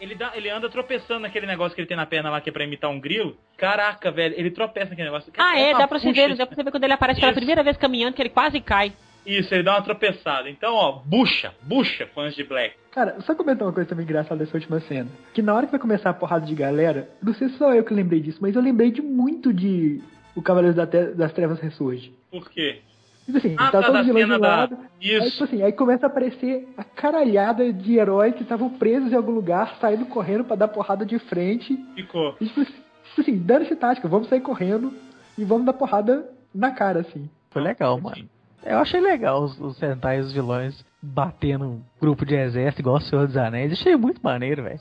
[0.01, 2.53] Ele, dá, ele anda tropeçando naquele negócio que ele tem na perna lá que é
[2.53, 3.37] pra imitar um grilo.
[3.57, 5.33] Caraca, velho, ele tropeça naquele negócio.
[5.39, 7.33] Ah, é, uma dá pra você ver, dá pra você ver quando ele aparece pela
[7.33, 7.41] Isso.
[7.41, 8.93] primeira vez caminhando, que ele quase cai.
[9.25, 10.51] Isso, ele dá uma tropeçada.
[10.51, 12.75] Então, ó, bucha, bucha, fãs de Black.
[12.91, 15.09] Cara, só comentar uma coisa também engraçada dessa última cena.
[15.33, 17.83] Que na hora que vai começar a porrada de galera, não sei se só eu
[17.85, 20.03] que lembrei disso, mas eu lembrei de muito de
[20.37, 20.77] O Cavaleiro
[21.17, 22.13] das Trevas Ressurge.
[22.31, 22.83] Por quê?
[23.25, 24.77] Tipo assim, Ah, tá tá, todo da de da- lado.
[25.01, 25.31] Aí, Isso.
[25.33, 29.33] tipo assim, aí começa a aparecer a caralhada de heróis que estavam presos em algum
[29.33, 31.75] lugar, saindo correndo pra dar porrada de frente.
[31.95, 32.37] Ficou.
[32.41, 32.73] E, tipo assim,
[33.09, 34.93] tipo assim, dando-se tática, vamos sair correndo
[35.39, 37.29] e vamos dar porrada na cara, assim.
[37.51, 38.29] Foi legal, mano.
[38.65, 42.97] Eu achei legal os, os Sentai e os vilões batendo um grupo de exército igual
[42.97, 43.73] o Senhor dos Anéis.
[43.73, 44.81] Achei muito maneiro, velho.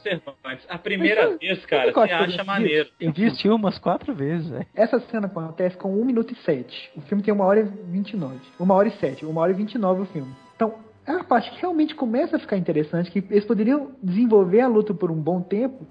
[0.70, 2.90] A primeira Mas, vez, cara, você eu acha gosto maneiro.
[3.00, 4.66] Eu vi esse filme umas quatro vezes, velho.
[4.74, 6.92] Essa cena acontece com 1 minuto e 7.
[6.96, 8.40] O filme tem 1 hora e 29.
[8.60, 9.26] 1 hora e 7.
[9.26, 10.34] 1 hora e 29 o filme.
[10.56, 14.68] Então, é a parte que realmente começa a ficar interessante, que eles poderiam desenvolver a
[14.68, 15.86] luta por um bom tempo.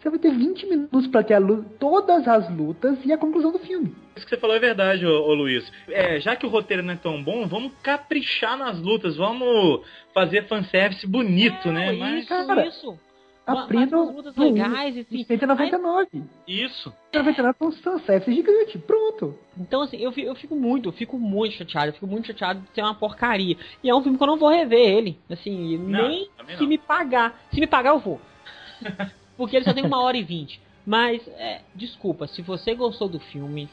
[0.00, 3.52] Você vai ter 20 minutos pra ter a luta, todas as lutas e a conclusão
[3.52, 3.94] do filme.
[4.16, 5.70] Isso que você falou é verdade, ô, ô Luiz.
[5.88, 9.82] É, já que o roteiro não é tão bom, vamos caprichar nas lutas, vamos
[10.14, 11.94] fazer fanservice bonito, né?
[11.94, 12.98] É, Mas Isso, cara, isso.
[13.46, 15.24] Umas lutas no legais, assim.
[15.24, 16.22] 199.
[16.46, 16.92] isso.
[17.12, 18.78] 199 com um sunset gigante.
[18.78, 19.36] Pronto.
[19.58, 22.74] Então, assim, eu, eu fico muito, eu fico muito chateado, eu fico muito chateado de
[22.74, 23.56] ser uma porcaria.
[23.82, 25.18] E é um filme que eu não vou rever ele.
[25.28, 27.40] Assim, Não, nem se me pagar.
[27.52, 28.20] Se me pagar, eu vou.
[29.40, 30.60] Porque ele só tem uma hora e vinte.
[30.84, 33.70] Mas, é, desculpa, se você gostou do filme,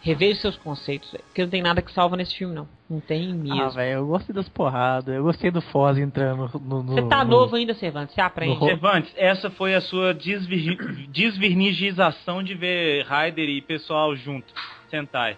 [0.00, 2.68] reveja seus conceitos, porque não tem nada que salva nesse filme, não.
[2.88, 3.60] Não tem mesmo.
[3.62, 5.12] Ah, velho, eu gostei das porradas.
[5.12, 6.82] Eu gostei do Foz entrando no.
[6.84, 8.54] no você tá no- novo ainda, Cervantes, você aprende.
[8.60, 10.76] no- Cervantes, essa foi a sua desvirgi-
[11.08, 14.52] desvirnigização de ver Raider e pessoal junto,
[14.88, 15.36] Sentai.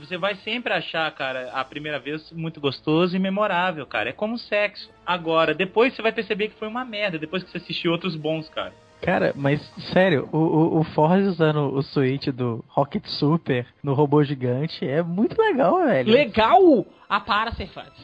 [0.00, 4.08] Você vai sempre achar, cara, a primeira vez muito gostoso e memorável, cara.
[4.08, 4.88] É como sexo.
[5.04, 8.48] Agora, depois você vai perceber que foi uma merda, depois que você assistiu outros bons,
[8.48, 8.72] cara.
[9.02, 9.60] Cara, mas
[9.92, 15.02] sério, o, o, o Forrest usando o switch do Rocket Super no robô gigante é
[15.02, 16.10] muito legal, velho.
[16.12, 16.86] Legal!
[17.08, 18.00] Ah, para, Cervantes.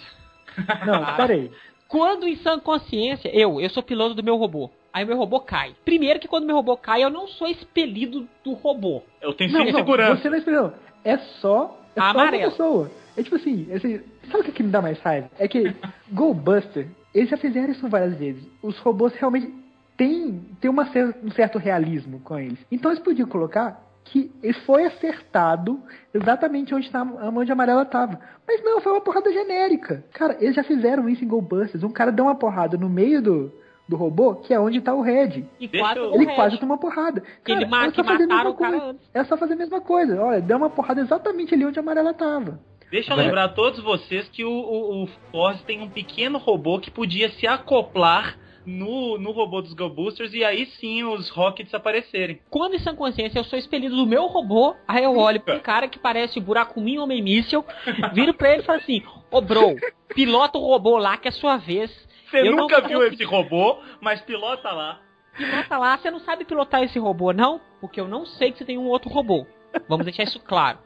[0.84, 1.50] Não, peraí.
[1.86, 4.70] Quando em sã consciência, eu, eu sou piloto do meu robô.
[4.92, 5.74] Aí meu robô cai.
[5.84, 9.02] Primeiro que quando meu robô cai, eu não sou expelido do robô.
[9.22, 10.20] Eu tenho Não, não, segurança.
[10.22, 10.72] você não esperou.
[11.04, 11.78] É só.
[11.94, 12.50] É só uma Amarelo.
[12.50, 12.90] pessoa.
[13.16, 15.30] É tipo assim, assim, sabe o que, que me dá mais raiva?
[15.38, 15.74] É que
[16.12, 18.44] Go Buster, eles já fizeram isso várias vezes.
[18.62, 19.52] Os robôs realmente
[19.98, 20.88] têm, têm uma
[21.22, 22.58] um certo realismo com eles.
[22.72, 25.78] Então eles podiam colocar que ele foi acertado
[26.14, 28.18] exatamente onde tá, a mão de amarela tava.
[28.46, 30.02] Mas não, foi uma porrada genérica.
[30.14, 31.82] Cara, eles já fizeram isso em Go Busters.
[31.84, 33.52] Um cara deu uma porrada no meio do,
[33.86, 35.44] do robô, que é onde tá o Red.
[35.60, 36.34] E quase Ele Red.
[36.36, 37.22] quase toma porrada.
[37.46, 38.86] Ele Cara, ma- é que só fazer a mesma mataram o cara coisa.
[38.92, 39.10] antes.
[39.12, 40.22] É só fazer a mesma coisa.
[40.22, 42.60] Olha, deu uma porrada exatamente ali onde a amarela tava.
[42.90, 46.78] Deixa eu lembrar a todos vocês que o, o, o Force tem um pequeno robô
[46.78, 51.74] que podia se acoplar no, no robô dos Go Boosters e aí sim os Rockets
[51.74, 52.40] aparecerem.
[52.50, 55.60] Quando em sã consciência eu sou expelido do meu robô, aí eu olho pra um
[55.60, 57.64] cara que parece o buracuminho homem míssel,
[58.12, 59.74] viro pra ele e falo assim, ô bro,
[60.14, 61.90] pilota o robô lá que é sua vez.
[62.30, 65.00] Você Eu nunca viu esse robô, mas pilota lá.
[65.36, 67.60] Pilota lá, você não sabe pilotar esse robô, não?
[67.80, 69.46] Porque eu não sei que você tem um outro robô.
[69.88, 70.78] Vamos deixar isso claro.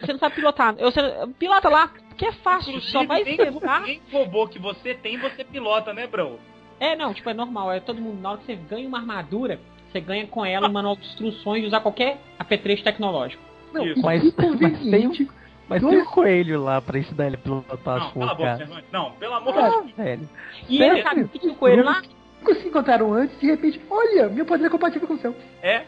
[0.00, 0.74] Você não sabe pilotar.
[0.78, 1.00] Eu, você,
[1.38, 3.82] pilota lá, porque é fácil, só vai nem, sentar.
[3.82, 6.38] nem robô que você tem, você pilota, né, bro?
[6.84, 7.72] É, não, tipo, é normal.
[7.72, 8.20] É todo mundo.
[8.20, 9.58] Na hora que você ganha uma armadura,
[9.90, 13.42] você ganha com ela um manual de instruções de usar qualquer apetrecho tecnológico.
[13.72, 14.02] Não, Isso.
[14.02, 15.28] Mas- mas tem conveniente.
[15.68, 18.56] Mas Dois- tem um coelho lá pra ensinar ele a pilotar Não, as cala boca.
[18.58, 18.84] Cervantes.
[18.92, 19.92] Não, pelo amor Ah, de Deus.
[19.96, 20.28] velho.
[20.68, 20.92] E Sério?
[20.94, 22.02] ele sabe que tinha o coelho lá.
[22.42, 25.34] Nunca se encontraram antes, de repente, olha, meu poder é compatível com o seu.
[25.62, 25.84] É?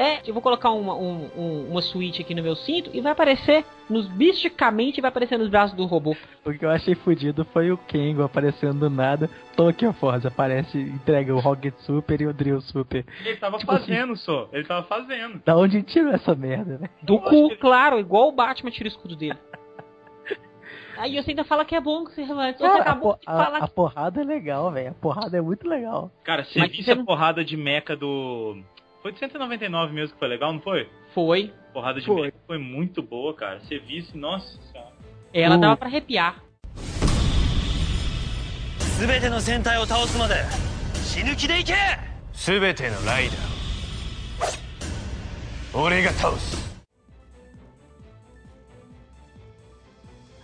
[0.00, 3.10] É, eu vou colocar uma, um, um- uma switch aqui no meu cinto e vai
[3.10, 6.14] aparecer, nos misticamente vai aparecer nos braços do robô.
[6.46, 9.28] O que eu achei fudido foi o Kengo aparecendo do nada.
[9.56, 13.04] Tokyo Force aparece, entrega o Rocket Super e o Drill Super.
[13.24, 14.48] Ele tava Tipo assim- fazendo só.
[14.52, 15.42] Ele tava fazendo.
[15.44, 16.88] Da onde tirou essa merda, né?
[17.02, 19.36] Do cu, que- claro, igual o Batman tira o escudo dele.
[20.96, 23.24] Aí você ainda fala que é bom que você Você Cara, a, acabou po- de
[23.26, 24.90] a- falar a porrada é legal, velho.
[24.90, 26.10] A porrada é muito legal.
[26.22, 28.62] Cara, você Mas visse você a não- porrada de mecha do.
[29.01, 30.85] Foi de 199 mesmo que foi legal, não foi?
[30.85, 31.53] que foi.
[31.73, 32.21] Porrada de Foi.
[32.21, 33.59] mecha foi muito boa, cara.
[33.59, 34.93] Você visse, nossa senhora.
[35.33, 35.59] Ela Uh.
[35.59, 36.35] dava pra arrepiar.
[38.99, 40.35] 全ての戦隊を倒すまで
[40.93, 41.73] 死ぬ気でいけ
[42.33, 46.63] 全てのライダーを俺が倒す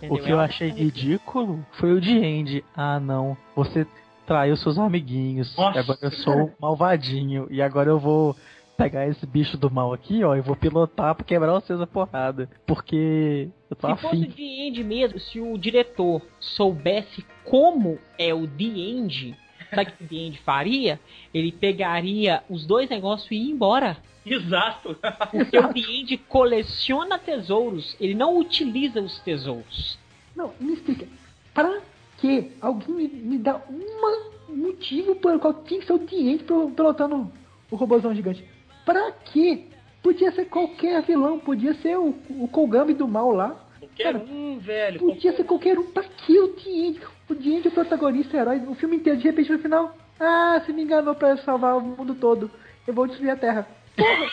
[0.02, 0.24] O Entendeu?
[0.24, 2.64] que eu Ela- achei ridículo foi o de Andy.
[2.74, 3.36] Ah, não.
[3.54, 3.86] Você
[4.25, 5.55] traiu seus amiguinhos.
[5.55, 7.47] Nossa, e agora eu sou um malvadinho.
[7.49, 8.35] E agora eu vou
[8.77, 10.35] pegar esse bicho do mal aqui, ó.
[10.35, 12.49] E vou pilotar pra quebrar vocês a porrada.
[12.65, 14.31] Porque eu tô Se fosse o afim.
[14.31, 19.37] The End mesmo, se o diretor soubesse como é o The End,
[19.73, 20.99] Sabe o que o The End faria?
[21.33, 23.97] Ele pegaria os dois negócios e ia embora.
[24.25, 24.97] Exato.
[25.31, 29.97] Porque o The End coleciona tesouros, ele não utiliza os tesouros.
[30.35, 31.07] Não, me explica.
[31.53, 31.81] Pra
[32.25, 37.31] que alguém me, me dá um motivo pelo qual tinha que ser o Diente pilotando
[37.69, 38.43] o robôzão gigante?
[38.83, 39.65] Pra quê?
[40.01, 43.55] Podia ser qualquer vilão, podia ser o, o Kogami do mal lá.
[43.79, 44.99] Qualquer Cara, um, velho.
[44.99, 45.91] Podia qualquer ser qualquer um.
[45.91, 47.01] Pra que o Diente?
[47.29, 49.95] O Diente é o protagonista, o herói, o filme inteiro, de repente no final.
[50.19, 52.49] Ah, você me enganou pra salvar o mundo todo.
[52.87, 53.67] Eu vou destruir a Terra.
[53.95, 54.25] Porra,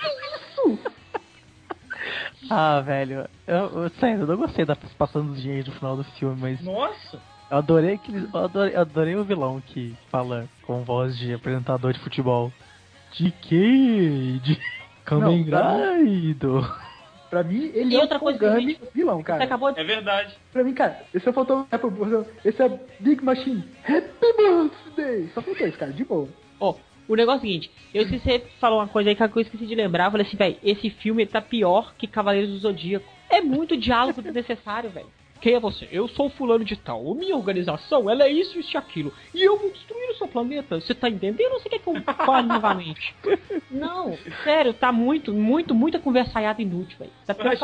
[0.00, 0.78] que isso?
[2.52, 3.28] Ah, velho.
[3.46, 6.60] Eu, eu, sério, eu não gostei da participação dos dinheiros no final do filme, mas
[6.60, 7.20] Nossa!
[7.50, 11.92] Eu adorei, que, eu adorei, eu adorei o vilão que fala com voz de apresentador
[11.92, 12.52] de futebol.
[13.12, 14.40] De que?
[14.42, 14.58] De
[15.04, 16.64] Kamen Não,
[17.28, 19.42] pra mim, ele E é outra o coisa, Kogami gente, vilão, cara.
[19.42, 20.36] acabou de É verdade.
[20.52, 21.66] Pra mim, cara, esse só faltou.
[22.44, 23.64] Esse é Big Machine.
[23.84, 25.28] Happy Birthday!
[25.34, 26.28] Só faltou isso, cara, de boa.
[26.60, 26.76] Ó,
[27.08, 29.66] o negócio é o seguinte, eu se você falou uma coisa aí que eu esqueci
[29.66, 33.06] de lembrar, eu falei assim, velho, esse filme tá pior que Cavaleiros do Zodíaco.
[33.28, 35.08] É muito diálogo desnecessário, velho.
[35.40, 35.88] Quem é você?
[35.90, 37.14] Eu sou fulano de tal.
[37.14, 39.12] Minha organização, ela é isso, isso e aquilo.
[39.34, 40.80] E eu vou destruir o seu planeta.
[40.80, 41.52] Você tá entendendo?
[41.52, 43.14] Você quer que eu fale novamente?
[43.70, 47.10] Não, sério, tá muito, muito, muita conversaiada inútil, velho.
[47.26, 47.56] Tá falar,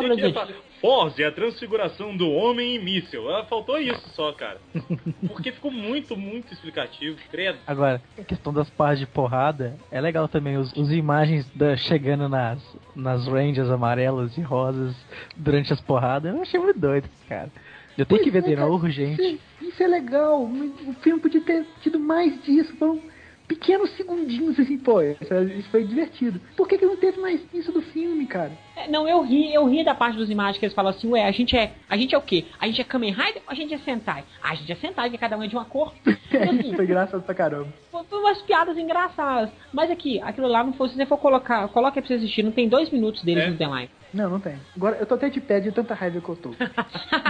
[0.81, 3.29] Forze, a transfiguração do homem em míssil.
[3.35, 4.61] Ah, Faltou isso só, cara.
[5.27, 7.19] Porque ficou muito, muito explicativo.
[7.31, 7.59] Credo.
[7.67, 12.29] Agora, a questão das partes de porrada, é legal também os, os imagens da, chegando
[12.29, 12.63] nas,
[12.95, 14.95] nas ranges amarelas e rosas
[15.37, 16.35] durante as porradas.
[16.35, 17.51] Eu achei muito doido, cara.
[17.97, 19.23] Eu tenho que ver Pois é, de novo, cara, gente.
[19.23, 20.45] Isso, isso é legal.
[20.45, 22.75] O filme podia ter tido mais disso.
[22.77, 23.01] Foram
[23.47, 25.01] pequenos segundinhos assim, pô.
[25.01, 26.41] Isso, isso foi divertido.
[26.57, 28.53] Por que, que não teve mais isso do filme, cara?
[28.77, 31.25] É, Não, eu ri, eu ri da parte dos imagens que eles falam assim, ué,
[31.25, 31.73] a gente é.
[31.89, 32.45] A gente é o quê?
[32.61, 34.25] A gente é Kamen Rider ou a gente é Sentai?
[34.43, 35.93] Ah, a gente é Sentai, que cada um é de uma cor.
[36.29, 37.69] E, assim, foi engraçado pra caramba.
[37.91, 39.49] foi foi umas piadas engraçadas.
[39.73, 40.89] Mas aqui, aquilo lá não foi.
[40.89, 43.51] Se você for colocar, coloca aí pra você assistir, não tem dois minutos deles É.
[43.51, 43.91] no The Line.
[44.13, 44.57] Não, não tem.
[44.77, 46.51] Agora, eu tô até de pé de tanta raiva que eu tô.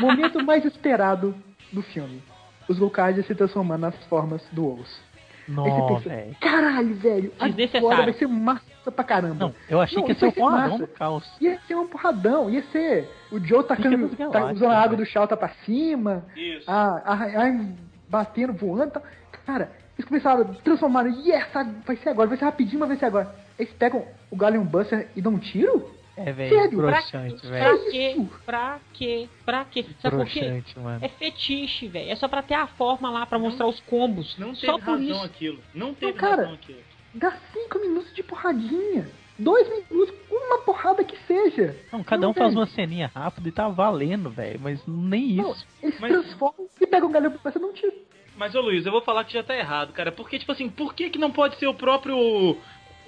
[0.01, 1.35] Momento mais esperado
[1.73, 2.21] do filme.
[2.69, 5.01] Os Gokaidas se transformando nas formas do Osso.
[5.49, 6.37] Não, pensa, velho.
[6.41, 7.33] Caralho, velho.
[7.39, 9.47] Agora vai ser massa pra caramba.
[9.47, 10.87] Não, eu achei Não, que ia isso ser ser porradão massa.
[10.87, 11.33] do caos.
[11.41, 15.05] Ia ser um porradão, ia ser o Joe tacando, tá, Galáxias, usando a água né?
[15.05, 16.71] do Shalta pra cima, Isso.
[16.71, 17.15] a, a,
[17.49, 17.65] a-
[18.09, 19.03] batendo, voando e tal.
[19.45, 23.07] Cara, eles começaram, transformaram, yes, sabe, vai ser agora, vai ser rapidinho, mas vai ser
[23.07, 23.35] agora.
[23.59, 25.91] Eles pegam o Galleon Buster e dão um tiro?
[26.17, 27.91] É, velho, broxante, Pra velho.
[27.91, 28.17] quê?
[28.47, 29.29] Pra quê?
[29.45, 29.85] Pra quê?
[30.01, 30.63] Sabe por quê?
[30.77, 31.05] Mano.
[31.05, 32.11] É fetiche, velho.
[32.11, 34.37] É só pra ter a forma lá, pra mostrar os combos.
[34.39, 35.25] Não teve só por razão isso.
[35.25, 35.59] aquilo.
[35.75, 36.79] Não teve cara, razão aquilo.
[37.15, 39.11] Dá cinco minutos de porradinha.
[39.39, 41.77] Dois minutos, uma porrada que seja.
[41.93, 44.59] Não, cada um faz uma ceninha rápida e tá valendo, velho.
[44.59, 45.67] Mas nem Não, isso.
[45.83, 47.93] eles Mas- transformam e pegam o Galleon Buster e dão um tiro.
[48.39, 50.11] Mas, ô Luiz, eu vou falar que já tá errado, cara.
[50.13, 52.57] Porque, tipo assim, por que que não pode ser o próprio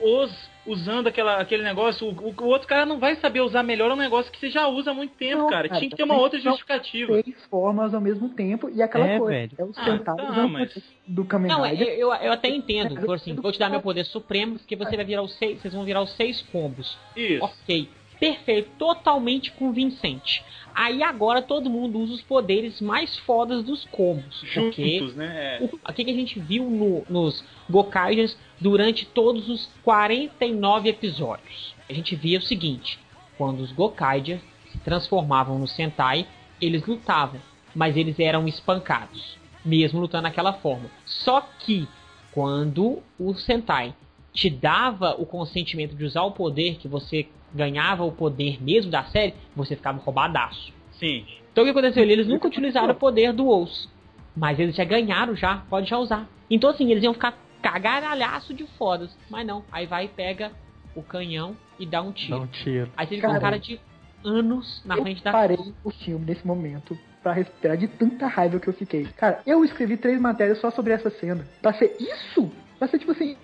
[0.00, 2.06] Os usando aquela, aquele negócio?
[2.06, 4.68] O, o- o outro cara não vai saber usar melhor um negócio que você já
[4.68, 5.66] usa há muito tempo, Não, cara.
[5.68, 7.22] cara, Tinha que ter uma outra justificativa.
[7.22, 9.32] Três formas ao mesmo tempo e aquela É, coisa.
[9.38, 9.52] velho.
[9.58, 12.94] É os Ah, centavos tá, usando mas- do Kamen Não, eu, eu, eu até entendo.
[13.00, 15.60] Por assim, vou te dar meu poder supremo, porque você vai virar os seis.
[15.60, 16.96] Vocês vão virar os seis combos.
[17.16, 17.44] Isso.
[17.44, 17.88] Ok.
[18.18, 20.42] Perfeito, totalmente convincente.
[20.74, 24.40] Aí agora todo mundo usa os poderes mais fodas dos combos.
[24.54, 25.58] Porque Juntos, né?
[25.60, 25.64] É.
[25.64, 31.74] o o que, que a gente viu no- nos Gokaijers durante todos os 49 episódios?
[31.88, 32.98] A gente via o seguinte:
[33.36, 36.26] quando os Gokaijers se transformavam no Sentai,
[36.60, 37.40] eles lutavam,
[37.74, 40.90] mas eles eram espancados, mesmo lutando daquela forma.
[41.04, 41.88] Só que
[42.32, 43.94] quando o Sentai
[44.32, 49.04] te dava o consentimento de usar o poder, que você ganhava o poder mesmo da
[49.04, 50.72] série, você ficava roubadaço.
[50.92, 51.26] Sim.
[51.52, 52.02] Então o que aconteceu?
[52.02, 53.90] Eles nunca utilizaram o poder do osso.
[54.36, 56.28] Mas eles já ganharam já, pode já usar.
[56.50, 59.16] Então assim, eles iam ficar cagaralhaço de fodas.
[59.28, 60.52] Mas não, aí vai e pega
[60.94, 62.38] o canhão e dá um tiro.
[62.38, 62.90] Dá um tiro.
[62.96, 63.80] Aí você fica um Cara, de
[64.24, 68.58] anos na eu frente da parei o filme nesse momento pra respirar de tanta raiva
[68.58, 69.06] que eu fiquei.
[69.16, 71.46] Cara, eu escrevi três matérias só sobre essa cena.
[71.60, 72.50] Pra ser isso?
[72.78, 73.36] Pra ser tipo assim,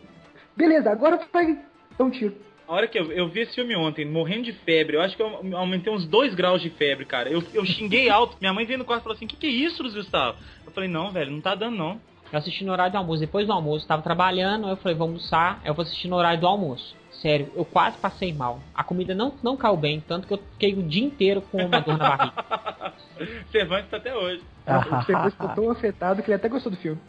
[0.57, 1.59] beleza, agora vai
[1.99, 2.35] dar um tiro.
[2.67, 5.23] A hora que eu, eu vi esse filme ontem, morrendo de febre, eu acho que
[5.23, 7.29] eu aumentei uns 2 graus de febre, cara.
[7.29, 8.37] Eu, eu xinguei alto.
[8.41, 10.39] Minha mãe veio no quarto e falou assim: que que é isso, Luiz Gustavo?
[10.65, 12.01] Eu falei: não, velho, não tá dando não.
[12.33, 13.21] Eu assisti no horário do almoço.
[13.21, 14.69] Depois do almoço, tava trabalhando.
[14.69, 15.61] Eu falei, vou almoçar.
[15.65, 16.97] Eu vou assistir no horário do almoço.
[17.13, 18.61] Sério, eu quase passei mal.
[18.75, 21.81] A comida não, não caiu bem, tanto que eu fiquei o dia inteiro com uma
[21.81, 22.93] dor na barriga.
[23.53, 24.43] Cervantes tá até hoje.
[24.67, 27.01] O Fernando ficou tão afetado que ele até gostou do filme.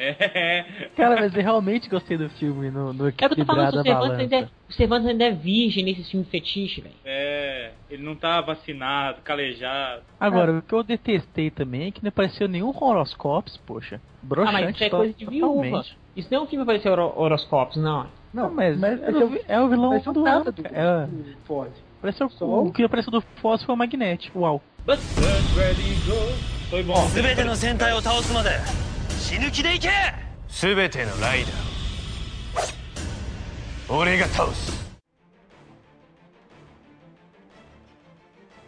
[0.00, 0.88] É.
[0.96, 3.68] Cara, mas eu realmente gostei do filme no, no É o que eu tô falando,
[3.68, 4.52] equilibrado o da Cervantes, ainda é, balança.
[4.68, 6.94] o Cervantes ainda é virgem nesse filme fetiche, velho.
[7.04, 7.72] É.
[7.90, 10.02] Ele não tá vacinado, calejado.
[10.20, 14.00] Agora, o que eu detestei também é que não apareceu nenhum horoscópio, poxa.
[14.04, 15.54] Ah, Broxante mas isso é coisa de viúva.
[15.62, 15.98] totalmente.
[16.14, 18.06] Isso não é um filme pra parecer horo horoscópios, não.
[18.32, 20.52] Não, mas, mas é, esse o, é o vilão Parece um do nada ano.
[20.52, 20.76] do, cara.
[20.76, 21.72] É, do Ford.
[22.00, 24.30] parece o, Só o o- que apareceu do Foz foi o Magnete.
[24.36, 24.62] Uau.
[24.86, 26.14] But but ready go.
[26.70, 26.94] Foi bom.
[27.14, 28.50] 全ての戦隊を倒すまで
[29.33, 29.89] 死ぬ気でいけ
[30.47, 34.71] 全てのライダーを俺が倒す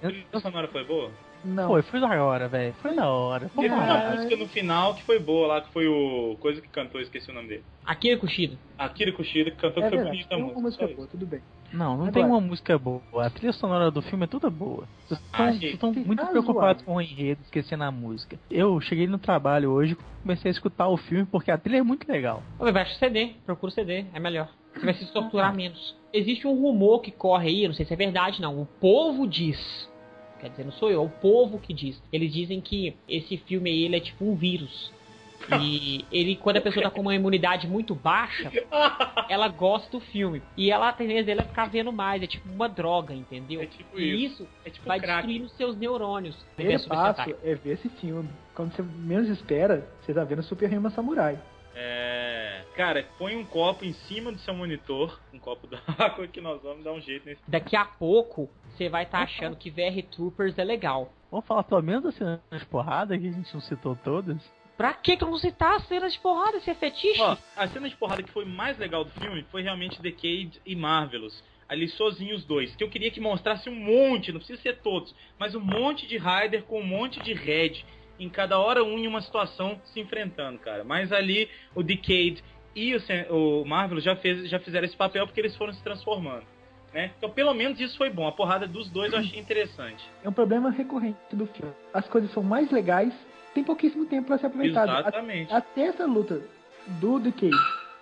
[0.01, 1.11] A trilha sonora foi boa?
[1.45, 1.67] Não.
[1.67, 2.73] Foi, foi da hora, velho.
[2.81, 3.49] Foi da hora.
[3.49, 6.35] Foi Teve uma música no final que foi boa lá, que foi o.
[6.39, 7.63] Coisa que cantou, esqueci o nome dele.
[7.85, 8.57] Akira Kushida.
[8.77, 10.61] Akira Kushida que cantou É que foi bonita a Uma música.
[10.61, 11.41] música boa, tudo bem.
[11.73, 13.01] Não, não Agora- tem uma música boa.
[13.19, 14.87] A trilha sonora do filme é toda boa.
[15.07, 16.41] Vocês Ah, estão, muito razoável.
[16.43, 18.39] preocupados com o enredo, esquecendo a música.
[18.49, 22.09] Eu cheguei no trabalho hoje comecei a escutar o filme porque a trilha é muito
[22.11, 22.41] legal.
[22.57, 24.49] Ô, Baixa o CD, procura o CD, é melhor.
[24.73, 25.95] Você vai se torturar menos.
[26.11, 28.59] Existe um rumor que corre aí, não sei se é verdade não.
[28.59, 29.89] O povo diz.
[30.39, 32.01] Quer dizer, não sou eu, é o povo que diz.
[32.11, 34.91] Eles dizem que esse filme aí ele é tipo um vírus.
[35.59, 38.51] E ele, quando a pessoa tá com uma imunidade muito baixa,
[39.29, 40.41] ela gosta do filme.
[40.57, 42.21] E ela a tendência dele é ficar vendo mais.
[42.21, 43.61] É tipo uma droga, entendeu?
[43.61, 44.43] É tipo e isso.
[44.43, 45.27] isso É tipo vai crack.
[45.27, 46.35] destruindo seus neurônios.
[46.35, 48.29] O primeiro passo é ver esse filme.
[48.53, 51.39] Quando você menos espera, você tá vendo Super Rima Samurai.
[52.75, 56.83] Cara, põe um copo em cima do seu monitor, um copo d'água, que nós vamos
[56.83, 57.41] dar um jeito nesse.
[57.47, 61.13] Daqui a pouco, você vai estar achando que VR Troopers é legal.
[61.31, 64.37] Vamos falar pelo menos das cenas de porrada que a gente não citou todas.
[64.75, 66.57] Pra que que eu não citar as cenas de porrada?
[66.57, 67.21] Esse é fetiche?
[67.21, 70.75] Ó, a cena de porrada que foi mais legal do filme foi realmente Decade e
[70.75, 71.41] Marvelous.
[71.69, 72.75] Ali sozinhos os dois.
[72.75, 76.17] Que eu queria que mostrasse um monte, não precisa ser todos, mas um monte de
[76.17, 77.85] Rider com um monte de Red.
[78.19, 80.83] Em cada hora um em uma situação se enfrentando, cara.
[80.83, 82.43] Mas ali o Decade
[82.75, 86.43] e o, o Marvelous já, fez, já fizeram esse papel porque eles foram se transformando.
[86.93, 87.11] Né?
[87.17, 88.27] Então pelo menos isso foi bom.
[88.27, 90.03] A porrada dos dois eu achei interessante.
[90.23, 91.73] É um problema recorrente do filme.
[91.93, 93.13] As coisas são mais legais,
[93.53, 94.89] tem pouquíssimo tempo pra ser aproveitado.
[94.89, 95.53] A- Exatamente.
[95.53, 96.41] Até essa luta
[96.99, 97.55] do Decade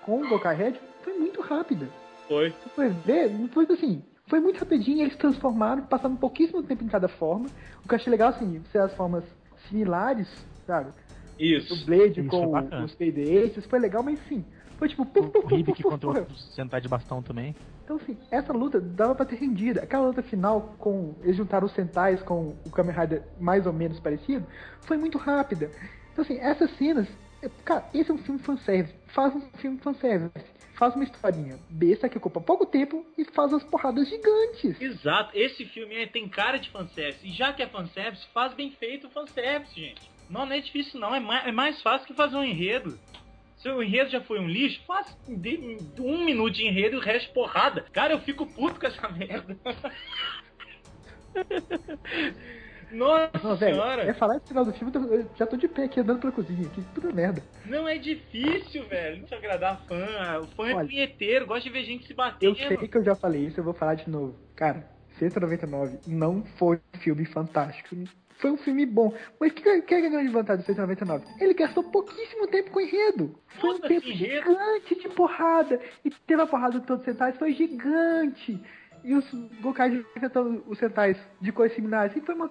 [0.03, 1.87] com o Red foi muito rápida.
[2.27, 2.49] Foi.
[2.51, 7.07] Você foi ver, foi assim, foi muito rapidinho, eles transformaram, passaram pouquíssimo tempo em cada
[7.07, 7.49] forma.
[7.83, 9.23] O que eu achei legal, assim, ser as formas
[9.67, 10.27] similares,
[10.65, 10.89] sabe?
[10.89, 11.85] O Isso.
[11.85, 12.85] Blade Isso, com bacana.
[12.85, 14.45] os Aces, foi legal, mas sim,
[14.83, 15.05] foi tipo...
[15.05, 17.55] puf, puf, O puf, puf, contra o sentar de bastão também.
[17.83, 19.79] Então, assim, essa luta dava pra ter rendido.
[19.79, 23.99] Aquela luta final, com eles juntaram os Sentais com o Kamen Rider mais ou menos
[23.99, 24.45] parecido,
[24.81, 25.71] foi muito rápida.
[26.11, 27.07] Então, assim, essas cenas.
[27.41, 28.93] é- Cara, esse é um filme fanservice.
[29.07, 30.45] Faz um filme fanservice.
[30.75, 34.81] Faz uma historinha besta que ocupa pouco tempo e faz umas porradas gigantes.
[34.81, 37.25] Exato, esse filme é- tem cara de fanservice.
[37.25, 40.11] E já que é fanservice, faz bem feito o fanservice, gente.
[40.29, 42.97] Não, não é difícil não, é mais, é mais fácil que fazer um enredo.
[43.57, 47.01] Se o enredo já foi um lixo, faz de- um minuto de enredo e o
[47.01, 47.85] resto porrada.
[47.93, 49.57] Cara, eu fico puto com essa merda.
[52.91, 55.85] Nossa Não, senhora, é falar esse final do filme, eu eu já tô de pé
[55.85, 56.69] aqui andando pela cozinha.
[56.69, 57.41] Que puta merda.
[57.65, 59.21] não é difícil, velho.
[59.21, 60.39] Não se agradar fã.
[60.41, 62.55] O fã é Olha, punheteiro, gosta de ver gente se Eu batendo.
[62.55, 64.35] sei que eu já falei isso, eu vou falar de novo.
[64.55, 64.87] Cara,
[65.17, 67.95] 199 não foi um filme fantástico.
[68.37, 69.13] Foi um filme bom.
[69.39, 71.25] Mas o que, que é a grande vantagem do 199?
[71.39, 73.35] Ele gastou pouquíssimo tempo com enredo.
[73.59, 74.49] Foi um tempo enredo.
[74.51, 75.79] gigante de porrada.
[76.03, 78.59] E teve a porrada de todos os centais, foi gigante.
[79.03, 79.29] E os
[79.61, 82.15] Gokai enfrentando os centais de cores similares.
[82.15, 82.49] E foi uma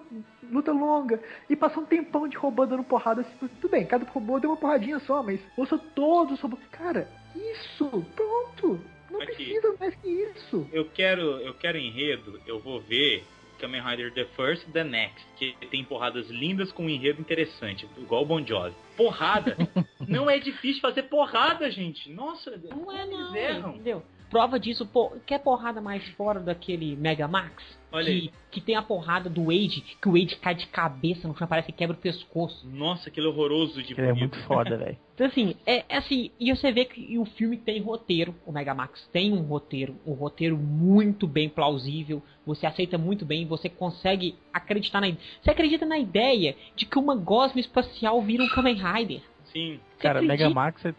[0.51, 1.19] luta longa.
[1.49, 3.21] E passou um tempão de robô dando porrada.
[3.21, 6.61] Assim, tudo bem, cada robô deu uma porradinha só, mas mostrou todos os robôs.
[6.71, 8.05] Cara, isso!
[8.15, 8.79] Pronto!
[9.09, 9.35] Não Aqui.
[9.35, 10.67] precisa mais que isso.
[10.71, 13.23] eu quero, eu quero enredo, eu vou ver
[13.63, 18.23] Kamen Rider The First The Next, que tem porradas lindas com um enredo interessante, igual
[18.23, 18.75] o Bon Jovi.
[18.97, 19.55] Porrada!
[20.05, 22.11] não é difícil fazer porrada, gente.
[22.11, 23.69] Nossa, Não é eles não, erram.
[23.69, 24.03] entendeu?
[24.29, 27.63] Prova disso, pô, quer porrada mais fora daquele Mega Max?
[27.93, 28.31] Olha que, aí.
[28.49, 31.67] que tem a porrada do Wade, que o Wade cai de cabeça no chão, parece
[31.67, 32.67] que quebra o pescoço.
[32.67, 34.97] Nossa, aquele horroroso de Ele é muito foda, velho.
[35.13, 38.73] Então assim, é, é assim, e você vê que o filme tem roteiro, o Mega
[38.73, 44.35] Max tem um roteiro, um roteiro muito bem plausível, você aceita muito bem, você consegue
[44.51, 49.21] acreditar na Você acredita na ideia de que uma gosma espacial vira um Kamen Rider.
[49.51, 49.79] Sim.
[49.91, 50.45] Você Cara, acredita?
[50.45, 50.95] Mega Max é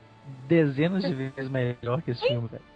[0.47, 2.74] dezenas de vezes melhor que esse filme, velho.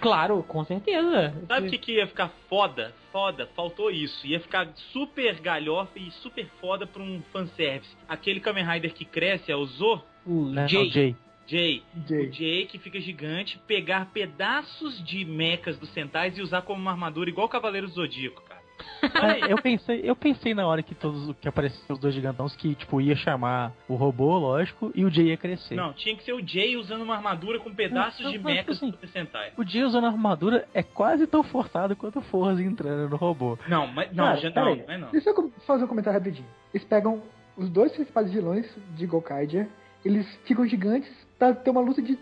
[0.00, 1.34] Claro, com certeza.
[1.48, 2.94] Sabe o que, que ia ficar foda?
[3.10, 4.26] Foda, faltou isso.
[4.26, 7.96] Ia ficar super galhofa e super foda pra um fanservice.
[8.08, 10.02] Aquele Kamen Rider que cresce é o Zo?
[10.26, 11.16] O Não, Jay, Jay.
[11.46, 11.82] Jay.
[12.06, 12.28] Jay.
[12.28, 16.92] O Jay que fica gigante, pegar pedaços de mechas dos Sentais e usar como uma
[16.92, 18.51] armadura igual o Cavaleiro do Zodíaco, cara.
[19.48, 23.00] Eu pensei, eu pensei na hora que todos que apareceram os dois gigantões que tipo
[23.00, 25.74] ia chamar o robô, lógico, e o Jay ia crescer.
[25.74, 28.90] Não, tinha que ser o Jay usando uma armadura com pedaços Não, de mechas assim,
[28.90, 29.52] do Sentai.
[29.56, 33.58] O Jay usando a armadura é quase tão forçado quanto o Forza entrando no robô.
[33.68, 35.10] Não, mas não, Cara, já, não, não é não.
[35.10, 36.46] Deixa eu fazer um comentário rapidinho.
[36.72, 37.22] Eles pegam
[37.56, 38.66] os dois principais vilões
[38.96, 39.68] de Gokaiger,
[40.04, 42.18] eles ficam gigantes pra ter uma luta de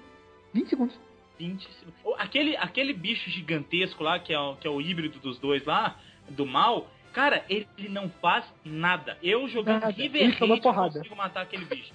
[0.53, 0.99] 20 segundos.
[1.39, 2.01] 20 segundos.
[2.19, 5.97] Aquele, aquele bicho gigantesco lá, que é, o, que é o híbrido dos dois lá,
[6.31, 9.17] do mal, cara, ele, não faz nada.
[9.23, 9.93] Eu jogando Nada.
[9.93, 11.93] River Ele consigo matar aquele bicho.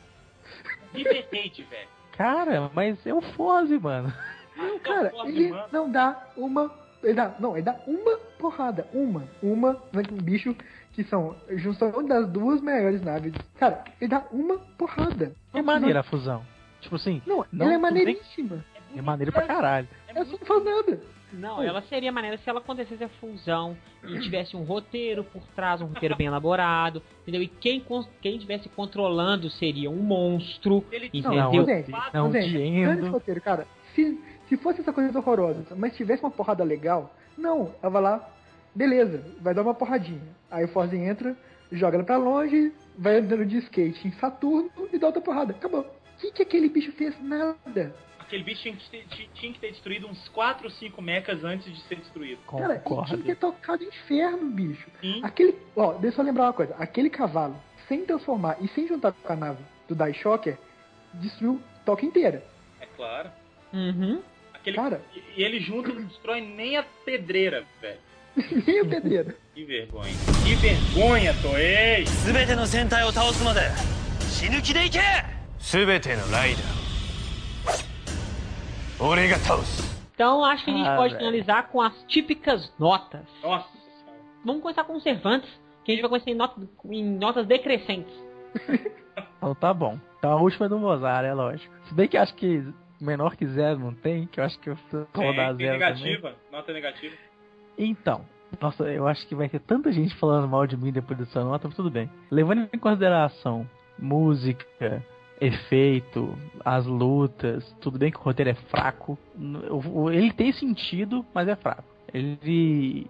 [0.93, 1.87] River Raid, velho.
[2.13, 4.13] Cara, mas é o Forza, mano.
[4.55, 5.65] Não, Ah, cara, ele mano.
[5.71, 6.71] não dá uma.
[7.03, 8.87] Ele dá, não, ele dá uma porrada.
[8.93, 9.27] Uma.
[9.43, 9.81] Uma
[10.11, 10.55] um bicho
[10.93, 13.33] que são junção das duas maiores naves.
[13.59, 15.33] Cara, ele dá uma porrada.
[15.53, 16.45] É maneira a fusão.
[16.79, 18.63] Tipo assim, Não, Não, ele é maneiríssima.
[18.95, 19.87] é maneiro pra caralho.
[20.07, 21.01] É Ela só não faz nada.
[21.33, 23.75] Não, ela seria maneira se ela acontecesse a fusão
[24.07, 27.41] e tivesse um roteiro por trás, um roteiro bem elaborado, entendeu?
[27.41, 27.83] E quem,
[28.21, 31.99] quem estivesse controlando seria um monstro, Ele- Não, entendeu?
[32.13, 32.87] não, gente, Diendo.
[32.89, 33.67] dane esse roteiro, cara.
[33.93, 38.29] Se, se fosse essa coisa horrorosa, mas tivesse uma porrada legal, não, ela vai lá,
[38.73, 40.21] beleza, vai dar uma porradinha.
[40.49, 41.35] Aí o Forza entra,
[41.71, 45.51] joga ela pra longe, vai andando de skate em Saturno e dá outra porrada.
[45.51, 45.81] Acabou.
[45.81, 47.13] O que, que aquele bicho fez?
[47.21, 47.93] Nada
[48.24, 51.72] Aquele bicho tinha que, ter, tinha que ter destruído uns 4 ou 5 mechas antes
[51.74, 52.40] de ser destruído.
[52.48, 53.18] Cara, ele tinha Concordo.
[53.18, 54.86] que ter tocado inferno, bicho.
[55.00, 55.20] Sim.
[55.24, 55.58] Aquele.
[55.74, 56.74] Ó, deixa eu só lembrar uma coisa.
[56.78, 57.56] Aquele cavalo,
[57.88, 59.58] sem transformar e sem juntar com a nave
[59.88, 60.56] do Die Shocker,
[61.14, 62.44] destruiu Toca inteira.
[62.80, 63.30] É claro.
[63.72, 64.22] Uhum.
[64.54, 65.00] Aquele, Cara.
[65.14, 67.98] E, e ele junto não destrói nem a pedreira, velho.
[68.66, 69.34] Nem a pedreira.
[69.54, 70.12] Que vergonha.
[70.46, 72.04] Que vergonha, Toei!
[72.04, 73.62] 全ての戦隊を倒すまで
[74.20, 75.00] 死ぬ気でいけ
[75.58, 76.83] 全てのライダー
[78.99, 79.95] Obrigatos.
[80.13, 81.25] Então acho que a gente ah, pode velho.
[81.25, 83.25] finalizar com as típicas notas.
[83.43, 83.67] Nossa.
[84.45, 85.49] Vamos começar com o Cervantes,
[85.83, 86.53] que a gente vai começar em, not
[86.85, 88.13] em notas decrescentes.
[89.37, 89.99] então tá bom.
[90.17, 91.73] Então a última é do Mozart, é lógico.
[91.87, 92.63] Se bem que acho que
[93.01, 95.73] menor que zero não tem, que eu acho que eu preciso rodar zero.
[95.73, 96.37] Negativa, também.
[96.51, 97.15] nota negativa.
[97.77, 98.25] Então,
[98.61, 101.67] nossa, eu acho que vai ter tanta gente falando mal de mim depois dessa nota,
[101.67, 102.09] mas tudo bem.
[102.31, 103.69] Levando em consideração
[103.99, 105.03] música,
[105.39, 109.17] efeito, as lutas, tudo bem que o roteiro é fraco.
[110.11, 111.83] Ele tem sentido, mas é fraco.
[112.13, 113.07] Ele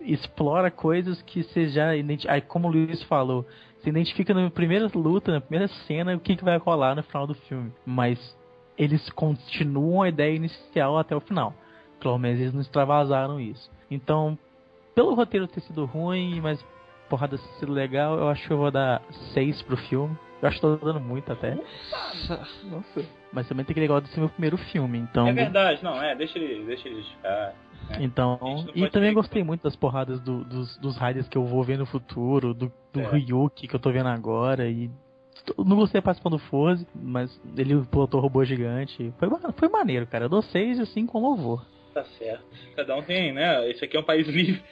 [0.00, 3.44] explora coisas que você já aí como o Luiz falou,
[3.78, 7.26] você identifica na primeira luta, na primeira cena, o que, que vai rolar no final
[7.26, 7.72] do filme.
[7.86, 8.36] Mas
[8.76, 11.54] eles continuam a ideia inicial até o final.
[12.00, 13.70] Pelo menos eles não extravasaram isso.
[13.90, 14.38] Então,
[14.94, 16.64] pelo roteiro ter sido ruim, mas
[17.08, 19.02] porrada ter sido legal, eu acho que eu vou dar
[19.32, 20.16] 6 pro filme.
[20.40, 21.54] Eu acho que tô dando muito até.
[21.54, 23.04] Nossa.
[23.32, 25.26] Mas também tem que legal de ser meu primeiro filme, então.
[25.26, 27.54] É verdade, não, é, deixa ele, deixa ele justificar.
[27.90, 27.96] né?
[28.00, 28.38] Então,
[28.74, 31.86] e também gostei muito das porradas do- dos, dos Raiders que eu vou ver no
[31.86, 33.10] futuro, do, do É.
[33.10, 34.90] Ryuki que eu tô vendo agora, e
[35.56, 39.12] não gostei da participação do Forze, mas ele botou o robô gigante.
[39.18, 40.26] Foi, foi maneiro, cara.
[40.26, 41.64] Eu dou seis assim com louvor.
[41.94, 42.44] Tá certo.
[42.76, 43.68] Cada um tem, né?
[43.70, 44.62] Esse aqui é um país livre.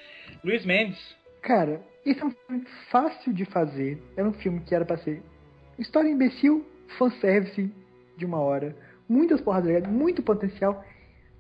[0.45, 0.99] Luiz Mendes.
[1.43, 4.03] Cara, esse é um filme fácil de fazer.
[4.17, 5.23] Era um filme que era pra ser
[5.79, 6.65] história imbecil,
[6.99, 7.73] fanservice
[8.17, 8.77] de uma hora,
[9.09, 10.85] muitas porradas legais, muito potencial.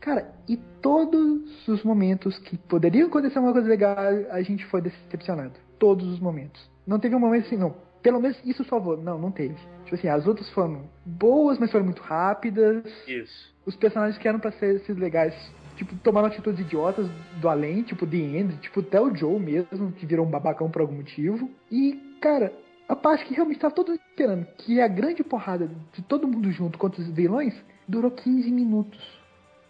[0.00, 3.96] Cara, e todos os momentos que poderiam acontecer uma coisa legal,
[4.30, 5.54] a gente foi decepcionado.
[5.78, 6.70] Todos os momentos.
[6.86, 7.74] Não teve um momento assim, não.
[8.02, 8.96] Pelo menos isso salvou.
[8.96, 9.56] Não, não teve.
[9.84, 12.84] Tipo assim, as outras foram boas, mas foram muito rápidas.
[13.06, 13.54] Isso.
[13.64, 15.34] Os personagens que eram pra ser esses legais,
[15.76, 17.08] tipo, tomaram atitudes idiotas
[17.40, 20.82] do além, tipo The End, tipo até o Joe mesmo, que virou um babacão por
[20.82, 21.50] algum motivo.
[21.70, 22.52] E, cara,
[22.88, 26.28] a parte que realmente tava todo mundo esperando, que é a grande porrada de todo
[26.28, 27.54] mundo junto contra os vilões,
[27.86, 28.98] durou 15 minutos.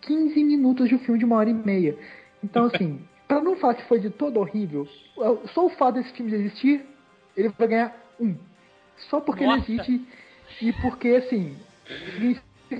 [0.02, 1.96] 15 minutos de um filme de uma hora e meia.
[2.42, 4.86] Então, assim, pra não falar que foi de todo horrível,
[5.54, 6.84] só o fato desse filme existir,
[7.36, 8.36] ele vai ganhar um.
[9.10, 9.70] Só porque Nossa.
[9.70, 10.06] ele existe
[10.62, 11.56] e porque, assim,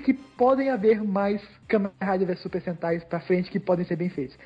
[0.04, 4.08] que podem haver mais Kamen Rider vs Super Sentais pra frente que podem ser bem
[4.08, 4.36] feitos.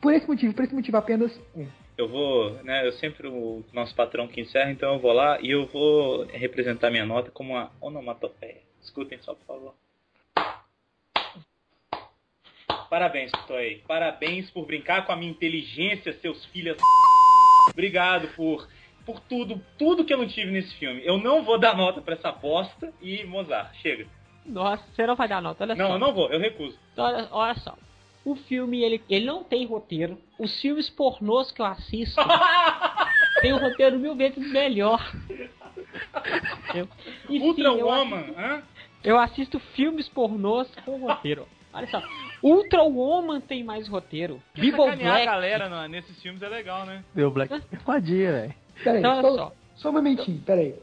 [0.00, 1.66] Por esse motivo, por esse motivo apenas um.
[2.00, 2.86] Eu vou, né?
[2.86, 6.90] Eu sempre o nosso patrão que encerra, então eu vou lá e eu vou representar
[6.90, 8.62] minha nota como uma onomatopeia.
[8.80, 9.74] Escutem só, por favor.
[12.88, 13.82] Parabéns, Toei.
[13.86, 16.78] Parabéns por brincar com a minha inteligência, seus filhos.
[17.68, 18.66] Obrigado por
[19.04, 21.02] por tudo, tudo que eu não tive nesse filme.
[21.04, 24.06] Eu não vou dar nota pra essa bosta e Mozart, chega.
[24.46, 25.92] Nossa, você não vai dar nota, olha Não, só.
[25.94, 26.78] eu não vou, eu recuso.
[26.92, 27.76] Então, olha, olha só.
[28.24, 30.18] O filme, ele, ele não tem roteiro.
[30.38, 32.20] Os filmes pornôs que eu assisto
[33.40, 35.00] tem um roteiro mil vezes melhor.
[37.28, 38.62] Ultra eu, Woman, hã?
[39.02, 41.46] eu assisto filmes pornôs com roteiro.
[41.72, 42.02] Olha só.
[42.42, 44.42] Ultra Woman tem mais roteiro.
[44.52, 45.26] Porque Viva o sacanear a Black.
[45.26, 47.04] galera no- nesses filmes é legal, né?
[47.14, 48.54] Deu Black Esquadinha, velho.
[48.82, 49.52] Peraí, Então, só, só.
[49.76, 50.74] só um momentinho, peraí.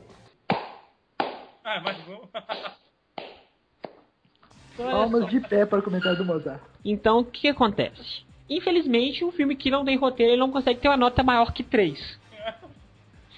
[1.64, 2.20] Ah, mais um.
[4.78, 6.62] Palmas de pé para o comentário do Mozart.
[6.86, 8.26] Então, o que acontece?
[8.50, 11.64] Infelizmente, um filme que não tem roteiro, ele não consegue ter uma nota maior que
[11.64, 12.20] 3.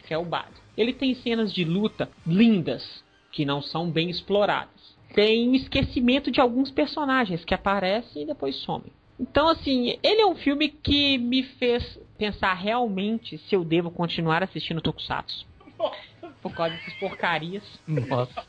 [0.05, 0.59] Que é o básico.
[0.77, 4.97] Ele tem cenas de luta lindas, que não são bem exploradas.
[5.13, 8.91] Tem esquecimento de alguns personagens que aparecem e depois somem.
[9.19, 14.43] Então, assim, ele é um filme que me fez pensar realmente se eu devo continuar
[14.43, 15.48] assistindo Tokusatsu.
[16.41, 17.63] Por causa dessas porcarias.
[17.85, 18.45] Nossa.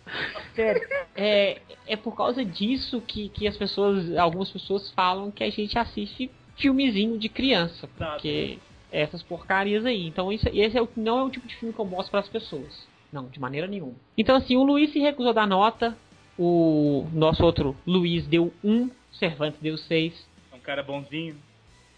[0.55, 0.86] Sério,
[1.16, 5.76] é, é por causa disso que, que as pessoas, algumas pessoas falam que a gente
[5.78, 8.59] assiste filmezinho de criança, porque
[8.93, 10.07] é essas porcarias aí.
[10.07, 12.20] Então isso, esse é o, não é o tipo de filme que eu mostro para
[12.20, 12.86] as pessoas.
[13.12, 13.95] Não, de maneira nenhuma.
[14.16, 15.97] Então assim, o Luiz se recusou da nota,
[16.38, 20.28] o nosso outro Luiz deu 1, Cervantes deu 6.
[20.53, 21.36] É um cara bonzinho.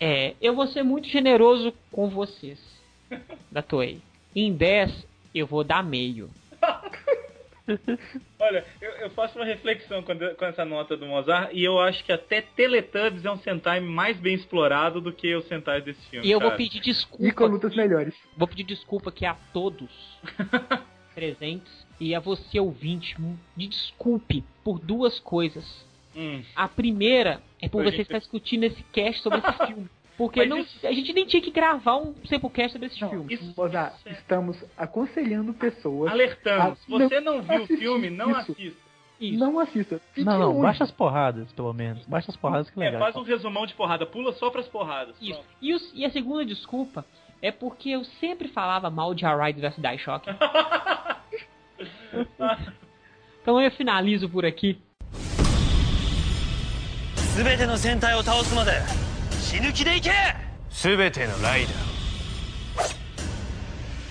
[0.00, 2.58] É, eu vou ser muito generoso com vocês,
[3.52, 4.00] da Toei.
[4.34, 6.30] Em 10, eu vou dar meio.
[8.40, 12.04] Olha, eu, eu faço uma reflexão com, com essa nota do Mozart e eu acho
[12.04, 16.26] que até Teletubbies é um Sentai mais bem explorado do que os Sentais desse filme.
[16.26, 16.58] E eu vou cara.
[16.58, 17.32] pedir E desculpa.
[17.34, 18.14] com lutas melhores.
[18.36, 19.88] Vou pedir desculpa aqui a todos
[21.14, 23.16] presentes e a você ouvinte.
[23.56, 25.64] Me desculpe por duas coisas.
[26.16, 26.42] Hum.
[26.56, 28.06] A primeira é por Foi, você gente.
[28.06, 29.88] estar discutindo esse cast sobre esse filme.
[30.17, 33.09] Porque Mas não, isso- a gente nem tinha que gravar um Samplecast sobre esse Não,
[33.09, 33.33] filme.
[33.33, 36.11] Isso- Mozart, isso é- estamos aconselhando pessoas.
[36.11, 38.51] Alertando, Ah, se você não não, viu o assiste filme, não isso.
[38.51, 38.87] assista.
[39.19, 39.39] Isso.
[39.39, 40.01] Não assista.
[40.13, 40.61] Fique Não, não, longe.
[40.61, 42.05] baixa as porradas, pelo menos.
[42.07, 43.01] Baixa as porradas que é É, legal.
[43.01, 45.15] faz um resumão de porrada, pula só pras porradas.
[45.21, 45.33] Isso.
[45.33, 45.47] Pronto.
[45.61, 47.05] E, os- e a segunda desculpa
[47.41, 50.27] é porque eu sempre falava mal de Aride vs Die Shock.
[53.41, 54.79] então eu finalizo por aqui.
[57.37, 58.71] 全ての戦隊を倒すまで
[59.51, 60.11] 死ぬ気でいけ
[60.69, 61.69] 全てのライダ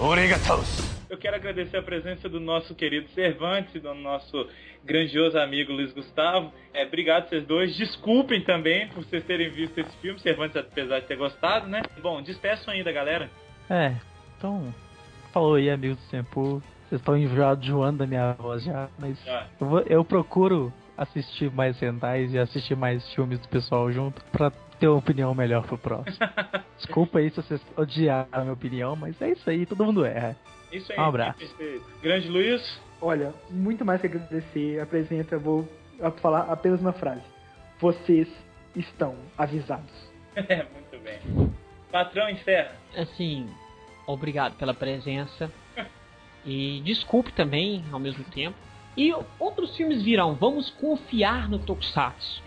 [0.01, 4.49] ーを俺が倒す Eu quero agradecer a presença do nosso querido Cervantes e do nosso
[4.84, 6.53] grandioso amigo Luiz Gustavo.
[6.74, 7.76] É, obrigado vocês dois.
[7.76, 11.80] Desculpem também por vocês terem visto esse filme, Cervantes apesar de ter gostado, né?
[12.03, 13.30] Bom, despeçam aí da galera.
[13.70, 13.94] É,
[14.36, 14.74] então.
[15.32, 16.61] Falou aí, amigos do Sempo.
[16.88, 19.47] Vocês estão enjoados enjoando da minha voz já, mas Já.
[19.61, 24.51] eu, vou- eu procuro assistir mais rentais e assistir mais filmes do pessoal junto pra
[24.82, 26.17] ter uma opinião melhor pro próximo.
[26.75, 30.36] Desculpa aí se vocês odiaram a minha opinião, mas é isso aí, todo mundo erra.
[30.71, 30.97] Isso aí.
[30.97, 31.55] Um abraço.
[32.01, 32.82] Grande Luiz.
[32.99, 34.79] Olha, muito mais que agradecer.
[34.79, 35.69] Apresenta, vou
[36.19, 37.21] falar apenas uma frase.
[37.79, 38.27] Vocês
[38.75, 40.11] estão avisados.
[40.34, 41.51] É, muito bem.
[41.91, 42.71] Patrão encerra.
[42.95, 43.49] Assim,
[44.07, 45.51] obrigado pela presença.
[46.45, 48.55] E desculpe também ao mesmo tempo.
[48.95, 50.34] E outros filmes virão.
[50.36, 52.41] Vamos confiar no Tokusatsu.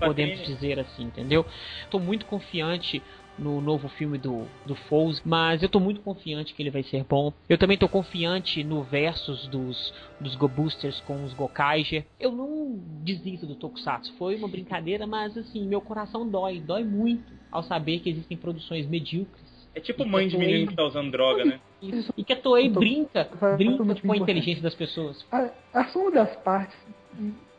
[0.00, 1.44] Podemos dizer assim, entendeu?
[1.90, 3.02] Tô muito confiante
[3.38, 7.04] no novo filme do, do Foles, mas eu tô muito confiante que ele vai ser
[7.04, 7.32] bom.
[7.48, 12.04] Eu também tô confiante no versus dos, dos Go Boosters com os Gokaiger.
[12.18, 17.32] Eu não desisto do Tokusatsu, foi uma brincadeira, mas assim, meu coração dói, dói muito
[17.50, 19.48] ao saber que existem produções medíocres.
[19.74, 21.60] É tipo mãe de menino que tá usando droga, né?
[21.80, 22.12] Isso.
[22.16, 25.24] E que a Toei brinca, brinca com a inteligência das pessoas.
[25.30, 26.76] A, a soma das partes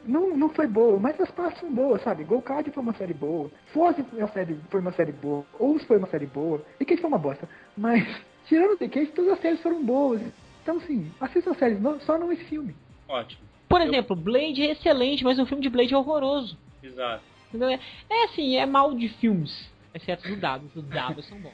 [0.06, 2.24] não, não foi boa, mas as partes são boas, sabe?
[2.24, 5.98] Golcard foi uma série boa, Force foi uma série, foi uma série boa, Ous foi
[5.98, 7.48] uma série boa, e Cage foi uma bosta.
[7.78, 8.08] Mas,
[8.48, 10.22] tirando The Cage, todas as séries foram boas.
[10.64, 12.76] Então, assim, assista as séries, não- só não esse filme.
[13.08, 13.42] Ótimo.
[13.68, 16.58] Por Eu- exemplo, Blade é excelente, mas o filme de Blade é horroroso.
[16.84, 17.24] Exato.
[17.54, 17.80] É,
[18.14, 19.70] é assim, é mal de filmes.
[19.94, 20.74] Exceto os dados.
[20.76, 21.52] Os dados são bons.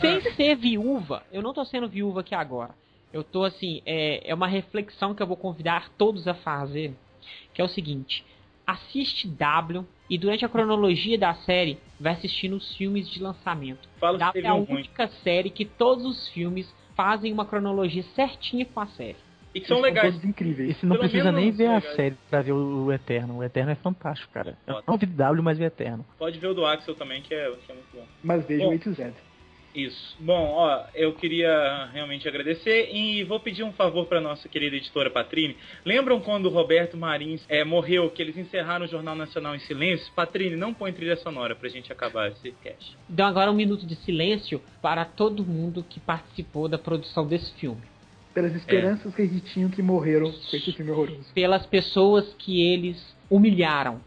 [0.00, 2.70] Sem ser viúva, eu não tô sendo viúva aqui agora.
[3.12, 6.94] Eu tô assim, é, é uma reflexão que eu vou convidar todos a fazer.
[7.54, 8.24] Que é o seguinte:
[8.66, 13.88] assiste W e durante a cronologia da série vai assistindo os filmes de lançamento.
[13.98, 14.66] Fala W é a ruim.
[14.68, 19.16] única série que todos os filmes fazem uma cronologia certinha com a série.
[19.52, 20.12] E que são legais.
[20.14, 20.70] todos incríveis.
[20.70, 21.96] E você não Pelo precisa nem ver a legais.
[21.96, 23.38] série pra ver o, Eterno.
[23.38, 24.56] O Eterno é fantástico, cara.
[24.64, 24.92] Eu Ótimo.
[24.92, 26.06] não vi W, mas vi Eterno.
[26.16, 28.04] Pode ver o do Axel também, que é, que é muito bom.
[28.22, 29.12] Mas veja o A to Z.
[29.74, 30.16] Isso.
[30.18, 35.10] Bom, ó, eu queria realmente agradecer e vou pedir um favor para nossa querida editora
[35.10, 35.56] Patrine.
[35.84, 40.12] Lembram quando o Roberto Marins é, morreu, que eles encerraram o Jornal Nacional em silêncio?
[40.14, 42.96] Patrine, não põe trilha sonora pra gente acabar esse cast.
[43.08, 47.82] Então agora um minuto de silêncio para todo mundo que participou da produção desse filme.
[48.34, 51.32] Pelas esperanças que eles tinham que morreram com esse filme horroroso.
[51.34, 54.00] Pelas pessoas que eles humilharam.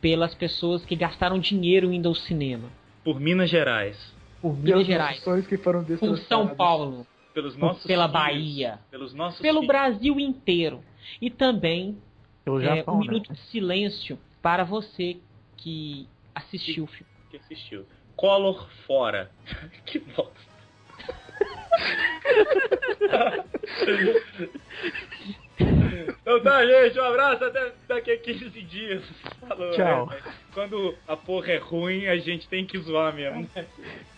[0.00, 2.70] Pelas pessoas que gastaram dinheiro indo ao cinema.
[3.02, 4.13] Por Minas Gerais,
[4.44, 5.24] Por Minas Gerais.
[5.48, 6.18] que foram Por.
[6.18, 7.06] São Paulo.
[7.32, 8.78] pelos nossos pela filhos, Bahia.
[8.90, 9.66] pelos nossos Pelo filhos.
[9.68, 10.84] Brasil inteiro.
[11.18, 11.96] E também
[12.44, 13.06] Pelo é, Japão, um né?
[13.06, 15.16] minuto de silêncio para você
[15.56, 17.10] que assistiu o filme.
[17.30, 17.86] Que assistiu.
[18.16, 19.30] Color fora.
[19.86, 20.34] que bosta.
[26.20, 27.00] então tá, gente.
[27.00, 29.02] Um abraço até daqui a 15 dias.
[29.48, 29.70] Falou.
[29.72, 30.12] Tchau.
[30.12, 30.20] É,
[30.52, 33.48] Quando a porra é ruim, a gente tem que zoar mesmo.
[33.54, 33.66] né?